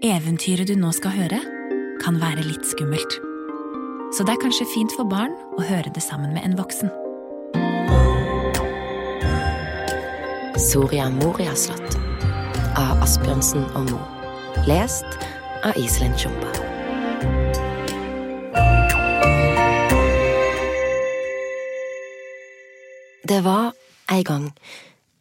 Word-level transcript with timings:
Eventyret 0.00 0.64
du 0.64 0.78
nå 0.80 0.94
skal 0.96 1.12
høre, 1.12 1.38
kan 2.00 2.16
være 2.22 2.40
litt 2.46 2.64
skummelt. 2.64 3.18
Så 4.16 4.24
det 4.24 4.32
er 4.32 4.40
kanskje 4.40 4.64
fint 4.72 4.94
for 4.96 5.04
barn 5.04 5.34
å 5.60 5.64
høre 5.68 5.92
det 5.92 6.00
sammen 6.00 6.32
med 6.32 6.40
en 6.40 6.54
voksen. 6.56 6.88
Soria 10.56 11.10
Moria 11.12 11.52
slott 11.52 11.98
av 12.80 13.04
Asbjørnsen 13.04 13.68
og 13.76 13.92
Mo. 13.92 14.00
Lest 14.64 15.28
av 15.68 15.76
Iselin 15.76 16.16
Tjomba. 16.16 16.48
Det 23.28 23.44
var 23.44 23.72
en 24.08 24.26
gang 24.32 24.50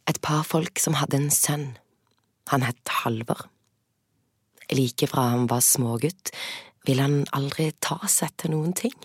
et 0.07 0.23
par 0.23 0.48
folk 0.48 0.80
som 0.80 0.96
hadde 1.04 1.20
en 1.20 1.32
sønn. 1.36 1.73
Han 2.55 2.64
het 2.64 3.00
Halvor. 3.04 3.50
Like 4.76 5.08
fra 5.10 5.30
han 5.34 5.48
var 5.50 5.64
smågutt, 5.66 6.32
ville 6.88 7.05
han 7.05 7.23
aldri 7.36 7.72
ta 7.82 8.00
seg 8.10 8.36
til 8.38 8.54
noen 8.55 8.73
ting, 8.77 8.96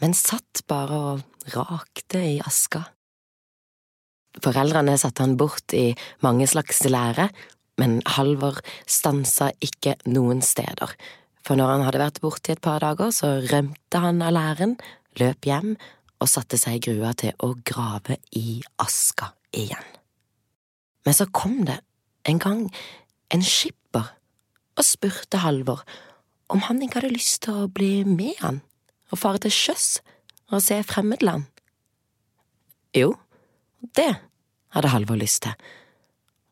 men 0.00 0.16
satt 0.16 0.62
bare 0.70 0.98
og 1.12 1.52
rakte 1.54 2.20
i 2.22 2.38
aska. 2.44 2.84
Foreldrene 4.44 4.94
satte 5.00 5.24
han 5.24 5.36
bort 5.40 5.74
i 5.74 5.92
mange 6.24 6.46
slags 6.50 6.84
lære, 6.86 7.28
men 7.78 8.00
Halvor 8.16 8.58
stansa 8.90 9.50
ikke 9.64 9.96
noen 10.10 10.42
steder, 10.44 10.92
for 11.46 11.58
når 11.58 11.72
han 11.72 11.84
hadde 11.86 12.02
vært 12.02 12.20
borte 12.22 12.52
i 12.52 12.56
et 12.56 12.62
par 12.64 12.82
dager, 12.82 13.12
så 13.14 13.38
rømte 13.48 14.02
han 14.02 14.22
av 14.24 14.34
læren, 14.36 14.76
løp 15.18 15.48
hjem 15.48 15.76
og 16.18 16.30
satte 16.30 16.58
seg 16.60 16.78
i 16.78 16.82
grua 16.90 17.14
til 17.18 17.34
å 17.44 17.54
grave 17.66 18.18
i 18.36 18.60
aska 18.82 19.32
igjen. 19.56 19.86
Men 21.06 21.16
så 21.16 21.28
kom 21.32 21.62
det 21.64 21.78
en 22.28 22.40
gang 22.42 22.66
en 23.32 23.44
skipper 23.44 23.77
og 24.78 24.86
spurte 24.86 25.42
Halvor 25.42 25.82
om 26.48 26.62
han 26.64 26.80
ikke 26.80 27.00
hadde 27.00 27.12
lyst 27.12 27.42
til 27.44 27.64
å 27.64 27.70
bli 27.72 28.04
med 28.08 28.38
han 28.40 28.62
og 29.12 29.20
fare 29.20 29.42
til 29.42 29.52
sjøs 29.52 29.88
og 30.48 30.62
se 30.64 30.78
fremmedland. 30.86 31.44
Jo, 32.96 33.12
det 33.98 34.10
hadde 34.72 34.92
Halvor 34.92 35.18
lyst 35.20 35.42
til, 35.44 35.56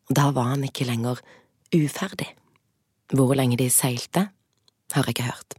og 0.08 0.16
da 0.18 0.28
var 0.36 0.52
han 0.52 0.66
ikke 0.66 0.88
lenger 0.88 1.22
uferdig. 1.74 2.28
Hvor 3.14 3.36
lenge 3.38 3.58
de 3.60 3.70
seilte, 3.70 4.28
har 4.92 5.06
jeg 5.06 5.16
ikke 5.16 5.30
hørt, 5.30 5.56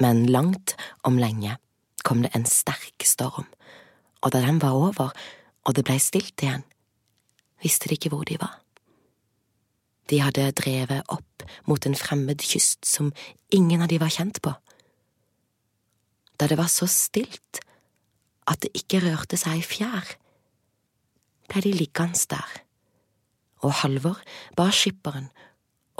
men 0.00 0.24
langt 0.28 0.74
om 1.04 1.18
lenge 1.20 1.56
kom 2.04 2.22
det 2.24 2.32
en 2.36 2.46
sterk 2.48 3.04
storm, 3.06 3.48
og 4.22 4.32
da 4.34 4.42
den 4.44 4.60
var 4.62 4.76
over 4.76 5.12
og 5.62 5.76
det 5.76 5.84
blei 5.86 5.98
stilt 6.02 6.42
igjen, 6.42 6.64
visste 7.62 7.88
de 7.88 7.98
ikke 7.98 8.10
hvor 8.12 8.26
de 8.26 8.38
var. 8.40 8.58
De 10.10 10.18
hadde 10.22 10.50
drevet 10.58 11.06
opp 11.12 11.44
mot 11.68 11.86
en 11.86 11.96
fremmed 11.98 12.42
kyst 12.42 12.86
som 12.88 13.12
ingen 13.54 13.82
av 13.82 13.90
de 13.92 14.00
var 14.02 14.12
kjent 14.12 14.42
på. 14.42 14.54
Da 16.38 16.48
det 16.50 16.58
var 16.58 16.70
så 16.72 16.88
stilt 16.90 17.62
at 18.50 18.64
det 18.64 18.72
ikke 18.74 19.02
rørte 19.04 19.38
seg 19.38 19.60
i 19.60 19.66
fjær, 19.66 20.16
ble 21.50 21.62
de 21.62 21.72
liggende 21.76 22.18
der, 22.32 22.62
og 23.62 23.76
Halvor 23.82 24.18
ba 24.58 24.70
skipperen 24.74 25.28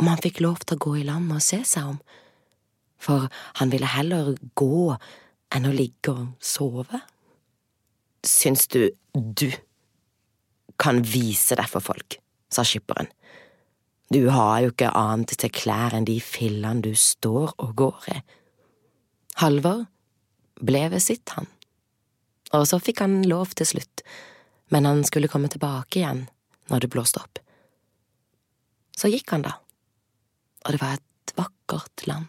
om 0.00 0.09
han 0.11 0.20
fikk 0.22 0.41
lov 0.42 0.64
til 0.64 0.77
å 0.78 0.83
gå 0.83 0.94
i 0.98 1.06
land 1.06 1.31
og 1.34 1.44
se 1.44 1.61
seg 1.69 1.92
om, 1.92 1.98
for 3.03 3.28
han 3.61 3.70
ville 3.70 3.91
heller 3.91 4.33
gå 4.59 4.97
enn 5.53 5.69
å 5.69 5.75
ligge 5.75 6.14
og 6.14 6.33
sove. 6.42 7.03
Syns 8.27 8.66
du 8.72 8.89
du 9.12 9.50
kan 10.81 11.03
vise 11.05 11.59
deg 11.59 11.69
for 11.69 11.84
folk, 11.84 12.16
sa 12.50 12.64
skipperen. 12.66 13.11
Du 14.11 14.28
har 14.28 14.61
jo 14.61 14.72
ikke 14.72 14.91
annet 14.98 15.36
til 15.39 15.53
klær 15.55 15.95
enn 15.97 16.08
de 16.08 16.19
fillene 16.20 16.83
du 16.84 16.92
står 16.98 17.55
og 17.62 17.75
går 17.78 18.09
i. 18.12 18.19
Halvor 19.41 19.86
ble 20.61 20.83
ved 20.92 21.03
sitt, 21.03 21.33
han, 21.36 21.48
og 22.53 22.67
så 22.69 22.78
fikk 22.83 23.00
han 23.05 23.22
lov 23.28 23.54
til 23.56 23.71
slutt, 23.71 24.03
men 24.75 24.87
han 24.88 25.00
skulle 25.09 25.31
komme 25.32 25.49
tilbake 25.53 26.03
igjen 26.03 26.27
når 26.71 26.84
det 26.84 26.93
blåste 26.93 27.22
opp. 27.22 27.41
Så 28.97 29.09
gikk 29.09 29.32
han, 29.32 29.47
da, 29.47 29.56
og 30.66 30.75
det 30.75 30.82
var 30.82 30.98
et 30.98 31.34
vakkert 31.38 32.06
land. 32.06 32.28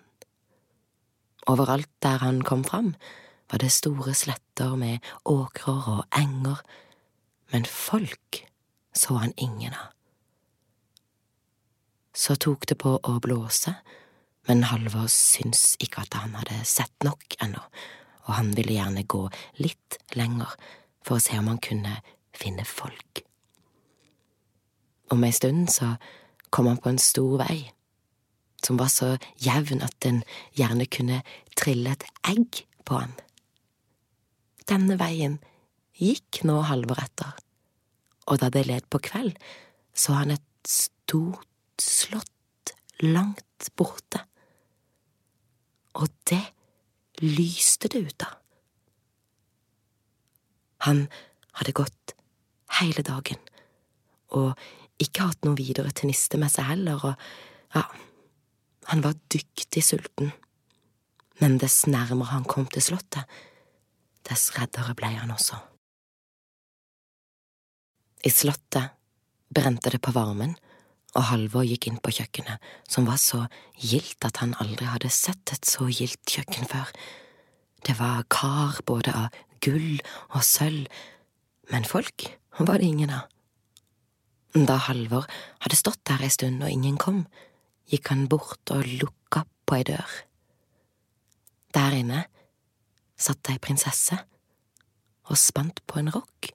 Overalt 1.52 1.92
der 2.02 2.24
han 2.24 2.42
kom 2.48 2.64
fram, 2.64 2.94
var 3.52 3.59
det 3.59 3.74
store 3.75 4.16
sletter 4.16 4.78
med 4.80 5.03
åkrer 5.30 5.90
og 5.98 6.06
enger, 6.16 6.64
men 7.52 7.68
folk 7.68 8.46
så 8.96 9.19
han 9.19 9.36
ingen 9.38 9.75
av. 9.75 9.92
Så 12.13 12.35
tok 12.38 12.68
det 12.69 12.78
på 12.81 12.96
å 13.01 13.18
blåse, 13.24 13.74
men 14.47 14.66
Halvor 14.69 15.09
syntes 15.09 15.74
ikke 15.81 16.03
at 16.03 16.18
han 16.19 16.35
hadde 16.38 16.62
sett 16.68 16.94
nok 17.06 17.38
ennå, 17.41 17.62
og 18.28 18.34
han 18.38 18.51
ville 18.57 18.75
gjerne 18.78 19.06
gå 19.09 19.24
litt 19.63 19.97
lenger 20.18 20.53
for 21.03 21.18
å 21.18 21.24
se 21.24 21.40
om 21.40 21.50
han 21.50 21.62
kunne 21.63 21.97
finne 22.38 22.66
folk. 22.68 23.24
Om 25.13 25.25
ei 25.25 25.34
stund 25.35 25.72
så 25.74 25.96
kom 26.53 26.69
han 26.69 26.81
på 26.81 26.91
en 26.94 27.01
stor 27.01 27.40
vei 27.41 27.63
som 28.63 28.78
var 28.80 28.91
så 28.94 29.16
jevn 29.44 29.84
at 29.84 30.07
en 30.07 30.22
gjerne 30.56 30.88
kunne 30.88 31.19
trille 31.59 31.91
et 31.91 32.06
egg 32.30 32.63
på 32.88 33.00
han. 33.01 33.16
Denne 34.69 34.95
veien 35.00 35.40
gikk 36.00 36.44
nå 36.47 36.62
Halvor 36.69 37.01
etter, 37.03 37.34
og 38.31 38.40
da 38.40 38.50
det 38.53 38.68
led 38.69 38.88
på 38.88 39.01
kveld, 39.03 39.35
så 39.94 40.16
han 40.22 40.31
et 40.38 40.47
stort 40.69 41.44
slott 41.82 42.74
langt 43.04 43.70
borte, 43.78 44.22
og 45.98 46.10
det 46.30 46.44
lyste 47.24 47.90
det 47.92 48.04
ut 48.08 48.26
av. 48.26 48.38
Han 50.90 51.06
hadde 51.60 51.76
gått 51.78 52.16
hele 52.80 53.06
dagen, 53.06 53.40
og 54.36 54.58
ikke 55.04 55.30
hatt 55.30 55.46
noe 55.46 55.58
videre 55.58 55.94
til 55.96 56.10
niste 56.12 56.40
med 56.42 56.52
seg 56.52 56.68
heller, 56.68 57.04
og 57.04 57.78
ja, 57.78 57.84
han 58.92 59.04
var 59.04 59.20
dyktig 59.32 59.84
sulten, 59.86 60.34
men 61.42 61.58
dess 61.62 61.84
nærmere 61.90 62.34
han 62.34 62.48
kom 62.48 62.68
til 62.72 62.84
slottet, 62.84 63.24
dess 64.28 64.52
reddere 64.58 64.96
ble 64.98 65.12
han 65.16 65.32
også. 65.34 65.58
I 68.24 68.32
slottet 68.32 68.94
brente 69.54 69.92
det 69.92 70.00
på 70.04 70.14
varmen, 70.16 70.56
og 71.13 71.28
Halvor 71.29 71.66
gikk 71.68 71.88
inn 71.90 72.00
på 72.01 72.13
kjøkkenet, 72.18 72.62
som 72.90 73.06
var 73.06 73.19
så 73.22 73.44
gildt 73.78 74.25
at 74.25 74.40
han 74.41 74.56
aldri 74.62 74.88
hadde 74.90 75.12
sett 75.13 75.53
et 75.53 75.68
så 75.69 75.85
gildt 75.90 76.25
kjøkken 76.29 76.66
før. 76.69 76.90
Det 77.85 77.97
var 78.00 78.25
kar 78.34 78.79
både 78.88 79.13
av 79.13 79.44
gull 79.63 80.01
og 80.34 80.41
sølv, 80.46 80.88
men 81.72 81.85
folk 81.88 82.28
var 82.59 82.81
det 82.81 82.90
ingen 82.90 83.13
av. 83.13 83.29
Da 84.53 84.78
Halvor 84.88 85.25
hadde 85.63 85.79
stått 85.79 86.01
der 86.09 86.25
ei 86.25 86.34
stund 86.34 86.62
og 86.66 86.74
ingen 86.74 86.97
kom, 87.01 87.24
gikk 87.90 88.09
han 88.13 88.28
bort 88.30 88.74
og 88.74 88.85
lukka 89.01 89.45
på 89.66 89.80
ei 89.80 89.85
dør. 89.88 90.18
Der 91.74 91.95
inne 91.97 92.25
satt 93.18 93.50
ei 93.50 93.62
prinsesse 93.62 94.18
og 95.30 95.40
spant 95.40 95.81
på 95.88 96.01
en 96.01 96.12
rokk. 96.13 96.51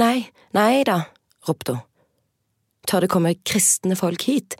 Nei, 0.00 0.28
nei 0.56 0.84
da, 0.84 1.02
ropte 1.48 1.76
hun. 1.76 1.84
Tør 2.86 3.04
det 3.04 3.10
komme 3.12 3.34
kristne 3.46 3.96
folk 3.98 4.26
hit? 4.28 4.56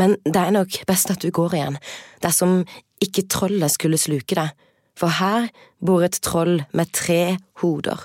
Men 0.00 0.16
det 0.24 0.36
er 0.36 0.52
nok 0.52 0.82
best 0.88 1.10
at 1.12 1.22
du 1.24 1.30
går 1.32 1.56
igjen, 1.56 1.78
dersom 2.20 2.60
ikke 3.00 3.26
trollet 3.32 3.72
skulle 3.72 4.00
sluke 4.00 4.36
deg, 4.36 4.52
for 4.96 5.12
her 5.20 5.48
bor 5.80 6.04
et 6.04 6.18
troll 6.24 6.60
med 6.76 6.92
tre 6.92 7.38
hoder. 7.62 8.04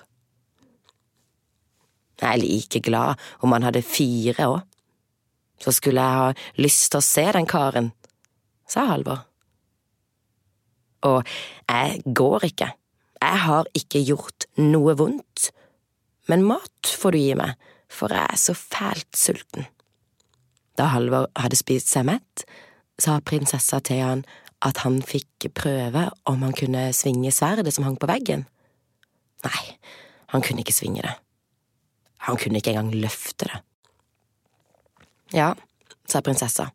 Jeg 2.21 2.29
er 2.29 2.39
like 2.39 2.79
glad 2.85 3.19
om 3.43 3.51
han 3.55 3.65
hadde 3.67 3.83
fire 3.83 4.47
òg 4.47 4.59
så 5.61 5.73
skulle 5.75 6.01
jeg 6.01 6.19
ha 6.21 6.61
lyst 6.61 6.89
til 6.91 7.01
å 7.01 7.05
se 7.05 7.25
den 7.35 7.47
karen, 7.49 7.91
sa 8.69 8.87
Halvor. 8.89 9.25
Og 11.07 11.25
jeg 11.25 12.01
går 12.05 12.47
ikke, 12.51 12.69
jeg 13.21 13.41
har 13.45 13.69
ikke 13.77 14.03
gjort 14.05 14.47
noe 14.61 14.95
vondt, 14.97 15.49
men 16.29 16.45
mat 16.45 16.93
får 17.01 17.15
du 17.15 17.21
gi 17.21 17.37
meg, 17.37 17.55
for 17.91 18.13
jeg 18.13 18.23
er 18.23 18.39
så 18.39 18.55
fælt 18.55 19.17
sulten. 19.17 19.67
Da 20.79 20.87
Halvor 20.93 21.27
hadde 21.37 21.59
spist 21.59 21.91
seg 21.91 22.07
mett, 22.07 22.45
sa 23.01 23.19
prinsessa 23.25 23.81
til 23.83 24.01
han 24.01 24.23
at 24.65 24.83
han 24.85 24.99
fikk 25.05 25.49
prøve 25.57 26.07
om 26.29 26.45
han 26.45 26.55
kunne 26.57 26.91
svinge 26.95 27.33
sverdet 27.33 27.73
som 27.73 27.85
hang 27.87 27.97
på 27.99 28.09
veggen. 28.09 28.45
Nei, 29.45 29.63
han 30.33 30.45
kunne 30.45 30.63
ikke 30.63 30.75
svinge 30.75 31.03
det. 31.05 31.15
Han 32.27 32.37
kunne 32.37 32.61
ikke 32.61 32.75
engang 32.75 32.93
løfte 32.93 33.49
det. 33.49 33.59
Ja, 35.33 35.53
sa 36.09 36.21
prinsessa. 36.21 36.69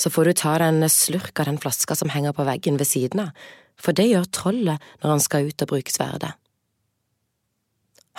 Så 0.00 0.10
får 0.10 0.30
du 0.30 0.32
ta 0.34 0.56
den 0.58 0.82
slurk 0.90 1.38
av 1.38 1.46
den 1.46 1.60
flaska 1.60 1.94
som 1.94 2.10
henger 2.10 2.34
på 2.34 2.46
veggen 2.48 2.78
ved 2.80 2.88
siden 2.88 3.26
av, 3.26 3.34
for 3.80 3.96
det 3.96 4.08
gjør 4.10 4.28
trollet 4.34 4.90
når 5.00 5.14
han 5.14 5.22
skal 5.22 5.48
ut 5.48 5.62
og 5.64 5.70
bruke 5.70 5.92
sverdet. 5.92 6.32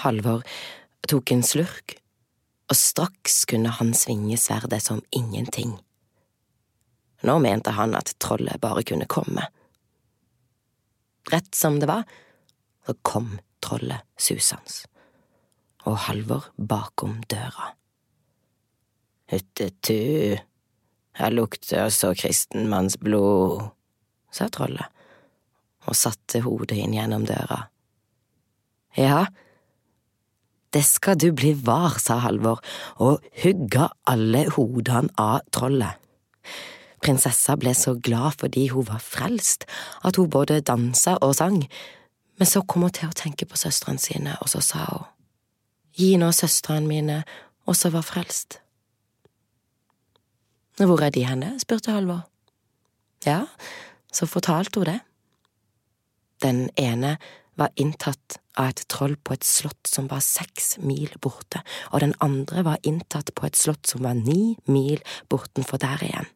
Halvor 0.02 0.46
tok 1.10 1.32
en 1.34 1.44
slurk, 1.46 1.96
og 2.72 2.78
straks 2.78 3.44
kunne 3.50 3.72
han 3.78 3.94
svinge 3.98 4.38
sverdet 4.40 4.82
som 4.86 5.02
ingenting. 5.12 5.74
Nå 7.28 7.38
mente 7.44 7.74
han 7.78 7.96
at 7.98 8.14
trollet 8.22 8.62
bare 8.62 8.84
kunne 8.88 9.10
komme. 9.10 9.48
Rett 11.32 11.54
som 11.56 11.80
det 11.80 11.90
var, 11.90 12.06
så 12.86 12.96
kom 13.06 13.36
trollet 13.62 14.06
susans, 14.18 14.86
og 15.86 16.00
Halvor 16.08 16.50
bakom 16.58 17.20
døra. 17.30 17.76
Hyttetu, 19.32 20.40
her 21.20 21.32
lukter 21.36 21.92
så 21.94 22.14
kristenmannsblod, 22.18 23.70
sa 24.34 24.50
trollet, 24.50 24.90
og 25.86 25.98
satte 25.98 26.42
hodet 26.46 26.80
inn 26.82 26.96
gjennom 26.98 27.28
døra. 27.30 27.62
Ja, 28.98 29.26
det 30.74 30.84
skal 30.88 31.18
du 31.20 31.32
bli 31.36 31.52
var, 31.66 31.98
sa 32.00 32.22
Halvor, 32.24 32.62
og 33.04 33.24
hugga 33.44 33.90
alle 34.08 34.46
hodene 34.56 35.12
av 35.20 35.44
trollet. 35.52 36.00
Prinsessa 37.02 37.58
ble 37.58 37.74
så 37.76 37.96
glad 37.98 38.38
fordi 38.40 38.68
hun 38.72 38.86
var 38.88 39.02
frelst, 39.04 39.66
at 40.06 40.20
hun 40.22 40.30
både 40.30 40.62
dansa 40.62 41.18
og 41.22 41.36
sang, 41.36 41.64
men 42.38 42.50
så 42.50 42.62
kom 42.62 42.86
hun 42.86 42.94
til 42.96 43.10
å 43.10 43.18
tenke 43.18 43.46
på 43.46 43.60
søstrene 43.60 44.02
sine, 44.02 44.38
og 44.42 44.50
så 44.50 44.62
sa 44.66 44.86
hun, 44.90 45.08
Gi 45.92 46.16
nå 46.16 46.30
søstrene 46.32 46.88
mine 46.88 47.18
også 47.68 47.90
var 47.92 48.06
frelst. 48.08 48.62
Hvor 50.80 51.04
er 51.04 51.12
de 51.12 51.26
henne? 51.28 51.58
spurte 51.60 51.92
Halvor. 51.92 52.24
Ja, 53.26 53.44
så 54.14 54.26
fortalte 54.26 54.80
hun 54.80 54.88
det. 54.88 55.00
Den 56.42 56.70
ene 56.80 57.18
var 57.60 57.76
inntatt 57.76 58.41
av 58.60 58.74
et 58.74 58.84
troll 58.92 59.16
på 59.16 59.36
et 59.38 59.48
slott 59.48 59.88
som 59.88 60.10
var 60.12 60.24
seks 60.26 60.76
mil 60.84 61.14
borte, 61.24 61.62
og 61.92 62.04
den 62.04 62.18
andre 62.20 62.66
var 62.68 62.84
inntatt 62.84 63.34
på 63.36 63.48
et 63.48 63.60
slott 63.60 63.88
som 63.88 64.04
var 64.04 64.18
ni 64.20 64.58
mil 64.68 65.00
bortenfor 65.32 65.80
der 65.82 66.04
igjen 66.10 66.32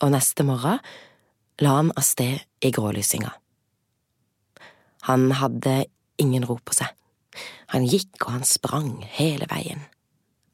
og 0.00 0.12
neste 0.14 0.44
morgen 0.48 0.80
la 1.60 1.76
han 1.76 1.92
av 1.92 2.04
sted 2.06 2.40
i 2.64 2.72
grålysinga. 2.72 3.30
Han 5.08 5.30
hadde 5.36 5.84
ingen 6.20 6.44
ro 6.48 6.56
på 6.64 6.76
seg. 6.76 6.88
Han 7.72 7.86
gikk 7.88 8.24
og 8.24 8.38
han 8.38 8.46
sprang 8.48 8.92
hele 9.16 9.48
veien. 9.50 9.84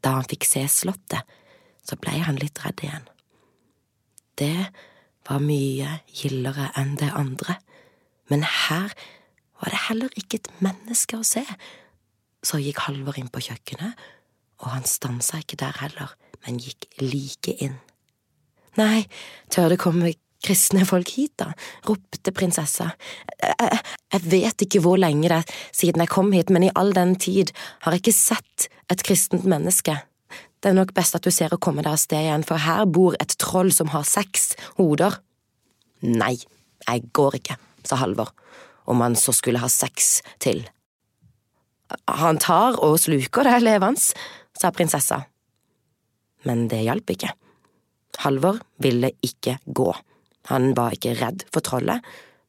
Da 0.02 0.16
han 0.18 0.26
fikk 0.28 0.46
se 0.46 0.64
slottet, 0.70 1.22
så 1.86 1.98
blei 1.98 2.18
han 2.22 2.38
litt 2.42 2.58
redd 2.64 2.82
igjen. 2.82 3.06
Det 4.36 4.68
var 5.26 5.42
mye 5.42 6.00
gildere 6.10 6.72
enn 6.78 6.94
det 6.98 7.12
andre, 7.14 7.56
men 8.30 8.42
her 8.42 8.92
var 9.60 9.72
det 9.72 9.82
heller 9.88 10.20
ikke 10.20 10.40
et 10.40 10.52
menneske 10.64 11.18
å 11.18 11.26
se. 11.26 11.44
Så 12.44 12.60
gikk 12.62 12.84
Halvor 12.86 13.18
inn 13.18 13.32
på 13.32 13.42
kjøkkenet, 13.48 13.96
og 14.62 14.70
han 14.72 14.86
stansa 14.88 15.40
ikke 15.42 15.58
der 15.60 15.76
heller, 15.82 16.14
men 16.44 16.60
gikk 16.62 16.88
like 17.02 17.56
inn. 17.64 17.78
Nei, 18.76 19.06
tør 19.52 19.72
det 19.72 19.80
komme 19.80 20.12
kristne 20.44 20.84
folk 20.86 21.10
hit, 21.16 21.34
da? 21.40 21.50
ropte 21.88 22.32
prinsessa. 22.36 22.90
Jeg, 23.40 23.78
jeg, 24.12 24.22
vet 24.30 24.66
ikke 24.66 24.82
hvor 24.84 25.00
lenge 25.00 25.30
det 25.30 25.40
er 25.40 25.54
siden 25.74 26.04
jeg 26.04 26.12
kom 26.12 26.32
hit, 26.36 26.52
men 26.52 26.68
i 26.68 26.74
all 26.78 26.92
den 26.96 27.16
tid 27.20 27.52
har 27.84 27.96
jeg 27.96 28.04
ikke 28.04 28.18
sett 28.18 28.68
et 28.92 29.02
kristent 29.06 29.48
menneske. 29.48 29.96
Det 30.60 30.70
er 30.70 30.76
nok 30.76 30.94
best 30.96 31.16
at 31.16 31.24
du 31.24 31.32
ser 31.34 31.54
å 31.54 31.60
komme 31.62 31.84
deg 31.84 31.94
av 31.94 32.00
sted 32.00 32.26
igjen, 32.26 32.44
for 32.46 32.62
her 32.62 32.84
bor 32.90 33.16
et 33.20 33.36
troll 33.40 33.72
som 33.74 33.90
har 33.92 34.06
seks 34.08 34.54
hoder. 34.80 35.18
Nei, 36.06 36.36
jeg 36.86 37.08
går 37.16 37.40
ikke, 37.40 37.58
sa 37.86 37.98
Halvor, 38.00 38.32
om 38.86 39.02
han 39.04 39.16
så 39.18 39.34
skulle 39.36 39.62
ha 39.62 39.70
sex 39.72 40.20
til. 40.42 40.64
Han 42.10 42.40
tar 42.42 42.78
og 42.82 42.98
sluker 43.02 43.46
det 43.46 43.60
levende, 43.62 44.00
sa 44.56 44.72
prinsessa. 44.74 45.22
Men 46.46 46.66
det 46.70 46.84
hjalp 46.86 47.10
ikke. 47.14 47.32
Halvor 48.22 48.60
ville 48.82 49.12
ikke 49.24 49.58
gå. 49.66 49.90
Han 50.50 50.72
var 50.78 50.94
ikke 50.96 51.16
redd 51.18 51.44
for 51.52 51.64
trollet, 51.66 52.02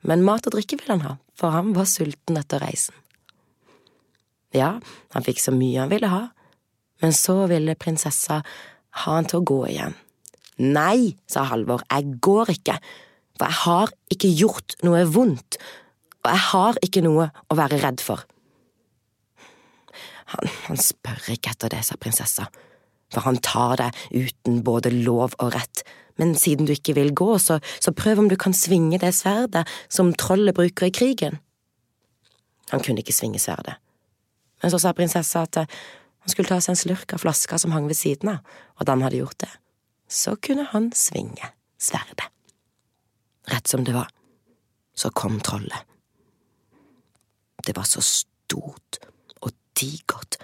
men 0.07 0.23
mat 0.25 0.45
og 0.47 0.55
drikke 0.55 0.77
ville 0.79 0.95
han 0.95 1.05
ha, 1.05 1.13
for 1.37 1.53
han 1.55 1.73
var 1.75 1.89
sulten 1.89 2.37
etter 2.39 2.61
reisen. 2.63 2.95
Ja, 4.55 4.77
han 5.13 5.25
fikk 5.25 5.41
så 5.43 5.51
mye 5.51 5.81
han 5.83 5.91
ville 5.91 6.09
ha, 6.11 6.27
men 7.03 7.13
så 7.13 7.45
ville 7.51 7.77
prinsessa 7.77 8.41
ha 9.03 9.15
han 9.17 9.27
til 9.29 9.41
å 9.41 9.47
gå 9.49 9.59
igjen. 9.73 9.97
Nei, 10.57 11.17
sa 11.29 11.45
Halvor, 11.51 11.83
jeg 11.91 12.17
går 12.23 12.53
ikke, 12.55 12.77
for 13.37 13.45
jeg 13.45 13.61
har 13.65 13.91
ikke 14.13 14.31
gjort 14.39 14.77
noe 14.85 15.03
vondt, 15.13 15.59
og 16.27 16.33
jeg 16.33 16.45
har 16.51 16.79
ikke 16.85 17.03
noe 17.05 17.29
å 17.47 17.57
være 17.57 17.79
redd 17.81 18.03
for. 18.03 18.21
Han, 20.35 20.49
han 20.67 20.79
spør 20.81 21.31
ikke 21.33 21.55
etter 21.55 21.71
det, 21.71 21.85
sa 21.87 21.95
prinsessa 21.99 22.49
for 23.13 23.23
han 23.27 23.39
tar 23.43 23.77
deg 23.79 23.97
uten 24.11 24.61
både 24.65 24.91
lov 24.91 25.35
og 25.39 25.53
rett, 25.55 25.83
men 26.19 26.33
siden 26.39 26.67
du 26.67 26.73
ikke 26.73 26.97
vil 26.97 27.13
gå, 27.15 27.29
så, 27.39 27.59
så 27.79 27.93
prøv 27.95 28.23
om 28.23 28.31
du 28.31 28.37
kan 28.39 28.55
svinge 28.57 28.99
det 29.01 29.13
sverdet 29.15 29.67
som 29.87 30.13
trollet 30.17 30.55
bruker 30.57 30.89
i 30.89 30.93
krigen. 30.93 31.39
Han 32.73 32.83
kunne 32.83 33.03
ikke 33.03 33.15
svinge 33.15 33.39
sverdet, 33.39 33.77
men 34.63 34.73
så 34.73 34.81
sa 34.81 34.95
prinsessa 34.97 35.45
at 35.47 35.61
eh, 35.61 35.77
han 36.25 36.33
skulle 36.33 36.49
ta 36.49 36.59
seg 36.59 36.73
en 36.73 36.81
slurk 36.81 37.13
av 37.15 37.23
flaska 37.23 37.59
som 37.61 37.71
hang 37.71 37.87
ved 37.87 37.99
siden 37.99 38.33
av, 38.33 38.57
og 38.75 38.87
da 38.87 38.97
han 38.97 39.05
hadde 39.05 39.21
gjort 39.21 39.39
det, 39.45 39.53
så 40.11 40.35
kunne 40.35 40.67
han 40.73 40.89
svinge 40.95 41.53
sverdet. 41.79 42.27
Rett 43.47 43.69
som 43.71 43.85
det 43.87 43.95
var, 43.95 44.09
så 44.97 45.13
kom 45.15 45.39
trollet. 45.39 45.85
Det 47.67 47.75
var 47.75 47.83
så 47.83 48.01
stort 48.01 48.95
og 49.43 49.51
digert 49.75 50.37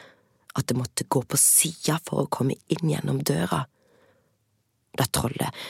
at 0.59 0.67
det 0.67 0.75
måtte 0.75 1.05
gå 1.07 1.21
på 1.23 1.37
sida 1.39 1.95
for 2.03 2.25
å 2.25 2.31
komme 2.31 2.57
inn 2.75 2.89
gjennom 2.91 3.21
døra. 3.23 3.61
Da 4.93 5.05
trollet 5.07 5.61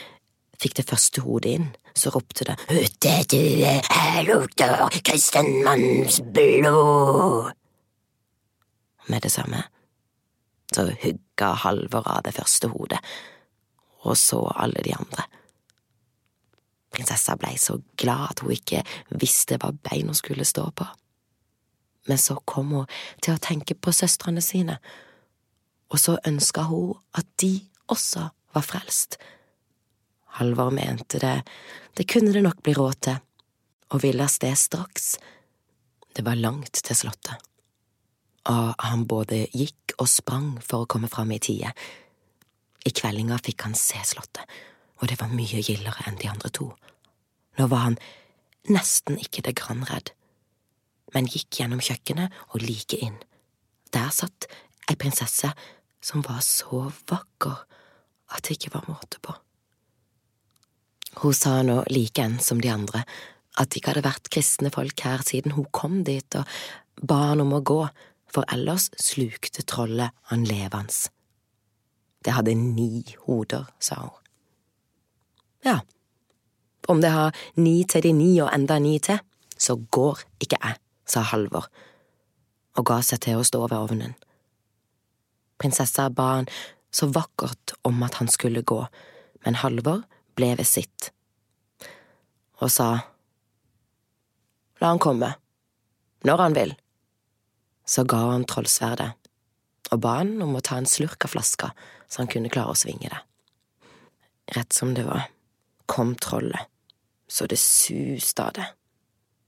fikk 0.58 0.80
det 0.80 0.88
første 0.88 1.22
hodet 1.22 1.52
inn, 1.60 1.68
så 1.94 2.10
ropte 2.10 2.48
det 2.48 2.56
Ute 2.74 3.12
du, 3.30 3.38
her 3.38 4.24
lukter 4.26 4.82
kristenmanns 5.06 6.24
blod. 6.34 7.54
Med 9.14 9.22
det 9.22 9.32
samme 9.36 9.62
så 10.74 10.88
hugga 11.04 11.52
Halvor 11.68 12.10
av 12.10 12.24
det 12.26 12.34
første 12.34 12.72
hodet, 12.74 12.98
og 14.10 14.18
så 14.18 14.42
alle 14.58 14.82
de 14.82 14.96
andre. 14.98 15.28
Prinsessa 16.98 17.38
blei 17.38 17.54
så 17.62 17.78
glad 18.00 18.32
at 18.32 18.42
hun 18.42 18.58
ikke 18.58 18.82
visste 19.22 19.62
hva 19.62 19.70
bein 19.86 20.10
hun 20.10 20.18
skulle 20.18 20.50
stå 20.50 20.66
på 20.74 20.90
men 22.08 22.18
så 22.18 22.36
kom 22.46 22.74
hun 22.76 22.90
til 23.24 23.36
å 23.36 23.42
tenke 23.42 23.76
på 23.76 23.94
søstrene 23.96 24.44
sine, 24.44 24.80
og 25.94 26.02
så 26.02 26.18
ønska 26.28 26.66
hun 26.70 26.98
at 27.18 27.28
de 27.42 27.54
også 27.92 28.28
var 28.56 28.66
frelst. 28.66 29.20
Halvor 30.40 30.74
mente 30.74 31.22
det, 31.22 31.36
det 31.98 32.08
kunne 32.10 32.34
det 32.34 32.44
nok 32.44 32.64
bli 32.66 32.74
råd 32.78 33.00
til, 33.08 33.20
og 33.94 34.02
ville 34.02 34.26
av 34.26 34.32
sted 34.34 34.58
straks. 34.58 35.14
Det 36.14 36.26
var 36.26 36.40
langt 36.40 36.82
til 36.86 36.98
slottet, 36.98 37.38
og 38.50 38.74
han 38.82 39.06
både 39.10 39.46
gikk 39.54 39.96
og 40.00 40.10
sprang 40.10 40.56
for 40.62 40.84
å 40.84 40.90
komme 40.90 41.10
fram 41.12 41.32
i 41.34 41.42
tide. 41.42 41.72
I 42.84 42.92
kveldinga 42.92 43.38
fikk 43.46 43.68
han 43.68 43.78
se 43.78 44.02
slottet, 44.06 44.44
og 45.00 45.08
det 45.10 45.20
var 45.22 45.32
mye 45.32 45.62
gildere 45.62 46.10
enn 46.10 46.20
de 46.20 46.30
andre 46.32 46.52
to. 46.54 46.68
Nå 47.60 47.70
var 47.70 47.88
han 47.88 47.98
nesten 48.72 49.20
ikke 49.22 49.44
det 49.46 49.56
grann 49.60 49.86
redd 49.88 50.12
men 51.14 51.30
gikk 51.30 51.60
gjennom 51.60 51.82
kjøkkenet 51.84 52.34
og 52.52 52.62
like 52.64 52.98
inn. 52.98 53.18
Der 53.94 54.10
satt 54.14 54.48
ei 54.90 54.98
prinsesse 55.00 55.52
som 56.04 56.24
var 56.26 56.42
så 56.46 56.88
vakker 57.10 57.64
at 58.34 58.46
det 58.46 58.58
ikke 58.58 58.74
var 58.76 58.90
måte 58.90 59.22
på. 59.24 59.36
Hun 61.22 61.36
sa 61.38 61.60
nå 61.62 61.84
likeens 61.94 62.50
som 62.50 62.62
de 62.62 62.72
andre 62.74 63.04
at 63.60 63.70
det 63.70 63.80
ikke 63.80 63.94
hadde 63.94 64.08
vært 64.08 64.32
kristne 64.34 64.72
folk 64.74 65.04
her 65.06 65.22
siden 65.26 65.54
hun 65.54 65.70
kom 65.72 66.02
dit 66.08 66.40
og 66.40 66.50
ba 67.06 67.20
han 67.30 67.44
om 67.44 67.54
å 67.54 67.62
gå, 67.66 67.82
for 68.34 68.50
ellers 68.54 68.90
slukte 68.98 69.62
trollet 69.70 70.14
han 70.32 70.46
levende. 70.50 71.12
Det 72.24 72.34
hadde 72.34 72.56
ni 72.58 73.04
hoder, 73.26 73.68
sa 73.84 74.00
hun. 74.02 74.22
Ja, 75.64 75.82
om 76.88 77.02
det 77.04 77.12
har 77.14 77.36
ni 77.56 77.84
til 77.88 78.06
de 78.08 78.14
ni 78.16 78.32
og 78.42 78.50
enda 78.54 78.80
ni 78.82 78.98
til, 79.04 79.20
så 79.58 79.76
går 79.78 80.24
ikke 80.44 80.60
jeg 80.60 80.80
sa 81.10 81.24
Halvor, 81.28 81.68
og 82.78 82.88
ga 82.90 83.00
seg 83.06 83.24
til 83.26 83.40
å 83.40 83.48
stå 83.48 83.62
ved 83.66 83.78
ovnen. 83.78 84.16
Prinsessa 85.62 86.10
ba 86.10 86.30
han 86.38 86.50
så 86.94 87.10
vakkert 87.14 87.76
om 87.88 88.02
at 88.06 88.20
han 88.22 88.30
skulle 88.32 88.66
gå, 88.66 88.80
men 89.46 89.60
Halvor 89.62 90.04
ble 90.38 90.54
ved 90.60 90.68
sitt, 90.68 91.12
og 92.62 92.72
sa 92.72 92.92
La 94.82 94.90
han 94.90 95.00
komme, 95.00 95.30
når 96.28 96.42
han 96.42 96.56
vil. 96.58 96.72
Så 97.88 98.04
ga 98.10 98.18
han 98.34 98.44
trollsverdet, 98.50 99.14
og 99.94 100.02
ba 100.04 100.18
han 100.18 100.42
om 100.44 100.58
å 100.58 100.64
ta 100.66 100.76
en 100.80 100.90
slurk 100.90 101.24
av 101.24 101.32
flaska 101.32 101.70
så 102.14 102.22
han 102.22 102.32
kunne 102.32 102.52
klare 102.52 102.74
å 102.74 102.78
svinge 102.78 103.10
det. 103.10 103.22
Rett 104.58 104.76
som 104.76 104.92
det 104.98 105.06
var, 105.08 105.30
kom 105.88 106.14
trollet, 106.20 106.68
så 107.32 107.48
det 107.48 107.62
suste 107.62 108.44
av 108.44 108.58
det 108.58 108.68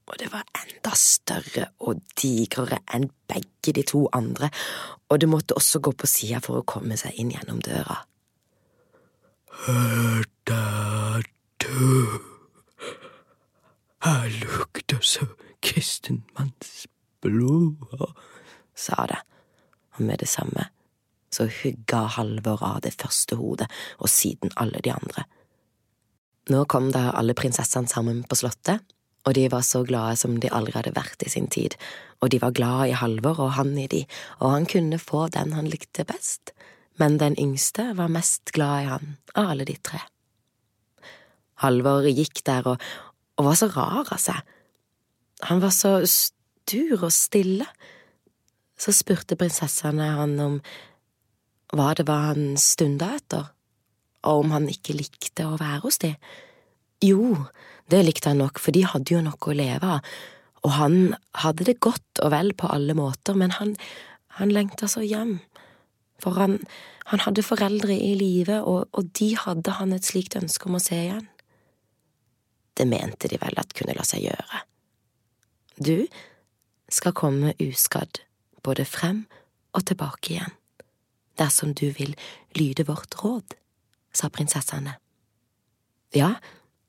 og 0.05 0.17
det 0.21 0.29
var 0.33 0.45
enda 0.62 0.93
større 1.00 1.69
og 1.85 2.01
digrere 2.19 2.81
enn 2.93 3.07
begge 3.29 3.74
de 3.74 3.83
to 3.88 4.05
andre, 4.13 4.51
og 5.09 5.21
det 5.21 5.29
måtte 5.29 5.57
også 5.57 5.81
gå 5.81 5.95
på 5.97 6.09
sida 6.09 6.41
for 6.45 6.62
å 6.62 6.67
komme 6.67 6.97
seg 7.00 7.17
inn 7.21 7.33
gjennom 7.33 7.62
døra. 7.65 8.03
Hørte 9.65 10.59
du? 11.63 12.21
Her 14.05 14.29
lukter 14.43 15.01
så 15.01 15.25
kristenmanns 15.65 16.85
blod, 17.25 17.81
sa 18.77 19.07
det, 19.09 19.21
og 19.97 20.05
med 20.05 20.21
det 20.21 20.29
samme 20.29 20.69
så 21.35 21.47
hugga 21.51 22.05
Halvor 22.15 22.63
av 22.63 22.81
det 22.85 22.93
første 22.95 23.38
hodet, 23.39 23.67
og 24.00 24.12
siden 24.12 24.53
alle 24.62 24.79
de 24.83 24.93
andre. 24.93 25.25
Nå 26.53 26.63
kom 26.69 26.91
da 26.93 27.09
alle 27.17 27.35
prinsessene 27.38 27.89
sammen 27.91 28.24
på 28.29 28.38
slottet, 28.39 28.83
og 29.25 29.34
de 29.34 29.48
var 29.51 29.65
så 29.65 29.82
glade 29.86 30.15
som 30.22 30.38
de 30.39 30.51
aldri 30.53 30.75
hadde 30.77 30.94
vært 30.96 31.25
i 31.25 31.32
sin 31.34 31.48
tid, 31.51 31.75
og 32.22 32.32
de 32.32 32.39
var 32.41 32.53
glad 32.55 32.91
i 32.91 32.98
Halvor 32.98 33.41
og 33.48 33.55
han 33.58 33.74
i 33.77 33.88
de, 33.91 34.03
og 34.39 34.51
han 34.53 34.67
kunne 34.70 35.01
få 35.01 35.27
den 35.34 35.55
han 35.58 35.70
likte 35.70 36.05
best, 36.05 36.53
men 37.01 37.17
den 37.20 37.36
yngste 37.41 37.91
var 37.98 38.12
mest 38.13 38.53
glad 38.55 38.84
i 38.84 38.91
han 38.94 39.17
av 39.36 39.51
alle 39.51 39.65
de 39.67 39.75
tre. 39.82 40.00
Halvor 41.63 42.05
gikk 42.08 42.44
der 42.46 42.67
og, 42.70 42.86
og 43.39 43.50
var 43.50 43.60
så 43.60 43.70
rar 43.74 44.12
av 44.12 44.20
seg. 44.22 44.39
Han 45.50 45.62
var 45.63 45.74
så 45.75 45.98
stur 46.08 47.03
og 47.03 47.12
stille. 47.13 47.67
Så 48.79 48.91
spurte 48.96 49.38
prinsessene 49.39 50.08
han 50.17 50.36
om 50.44 50.58
hva 51.75 51.94
det 51.96 52.05
var 52.08 52.34
han 52.34 52.55
stunda 52.60 53.13
etter, 53.17 53.48
og 54.25 54.44
om 54.44 54.51
han 54.55 54.67
ikke 54.72 54.96
likte 54.98 55.48
å 55.48 55.58
være 55.60 55.82
hos 55.86 56.00
de. 56.03 56.12
Jo, 57.03 57.36
det 57.92 58.01
likte 58.06 58.32
han 58.32 58.42
nok, 58.42 58.60
for 58.62 58.75
de 58.75 58.86
hadde 58.88 59.13
jo 59.13 59.22
noe 59.25 59.38
å 59.38 59.56
leve 59.58 59.92
av, 59.98 60.15
og 60.65 60.74
han 60.80 60.98
hadde 61.44 61.68
det 61.68 61.77
godt 61.84 62.24
og 62.24 62.32
vel 62.34 62.51
på 62.58 62.70
alle 62.74 62.96
måter, 62.98 63.38
men 63.38 63.54
han, 63.60 63.75
han 64.39 64.54
lengta 64.54 64.89
så 64.89 65.04
hjem, 65.06 65.38
for 66.24 66.39
han, 66.39 66.58
han 67.12 67.22
hadde 67.22 67.46
foreldre 67.46 67.94
i 67.94 68.15
live, 68.18 68.62
og, 68.63 68.89
og 68.96 69.12
de 69.20 69.36
hadde 69.38 69.77
han 69.77 69.94
et 69.94 70.08
slikt 70.08 70.38
ønske 70.39 70.70
om 70.70 70.80
å 70.80 70.82
se 70.82 70.98
igjen. 71.04 71.27
Det 72.75 72.88
mente 72.89 73.30
de 73.32 73.38
vel 73.39 73.56
at 73.62 73.75
kunne 73.77 73.94
la 73.96 74.04
seg 74.08 74.25
gjøre. 74.25 74.63
Du 75.77 76.08
skal 76.92 77.15
komme 77.15 77.54
uskadd 77.62 78.24
både 78.65 78.88
frem 78.88 79.25
og 79.75 79.86
tilbake 79.88 80.34
igjen 80.34 80.56
dersom 81.39 81.74
du 81.75 81.89
vil 81.92 82.13
lyde 82.56 82.86
vårt 82.88 83.18
råd, 83.20 83.58
sa 84.15 84.30
prinsessene. 84.32 84.94
Ja, 86.15 86.38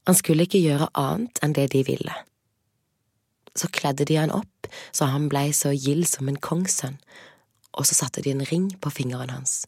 han 0.06 0.16
skulle 0.18 0.46
ikke 0.46 0.62
gjøre 0.62 0.90
annet 0.94 1.40
enn 1.42 1.54
det 1.56 1.70
de 1.74 1.82
ville. 1.86 2.14
Så 3.56 3.70
kledde 3.72 4.04
de 4.08 4.18
han 4.20 4.34
opp 4.34 4.56
så 4.92 5.08
han 5.10 5.28
blei 5.30 5.50
så 5.54 5.72
gild 5.74 6.06
som 6.08 6.28
en 6.30 6.40
kongssønn, 6.42 6.98
og 7.76 7.86
så 7.88 7.96
satte 7.98 8.22
de 8.24 8.32
en 8.32 8.46
ring 8.50 8.70
på 8.80 8.92
fingeren 8.92 9.32
hans, 9.34 9.66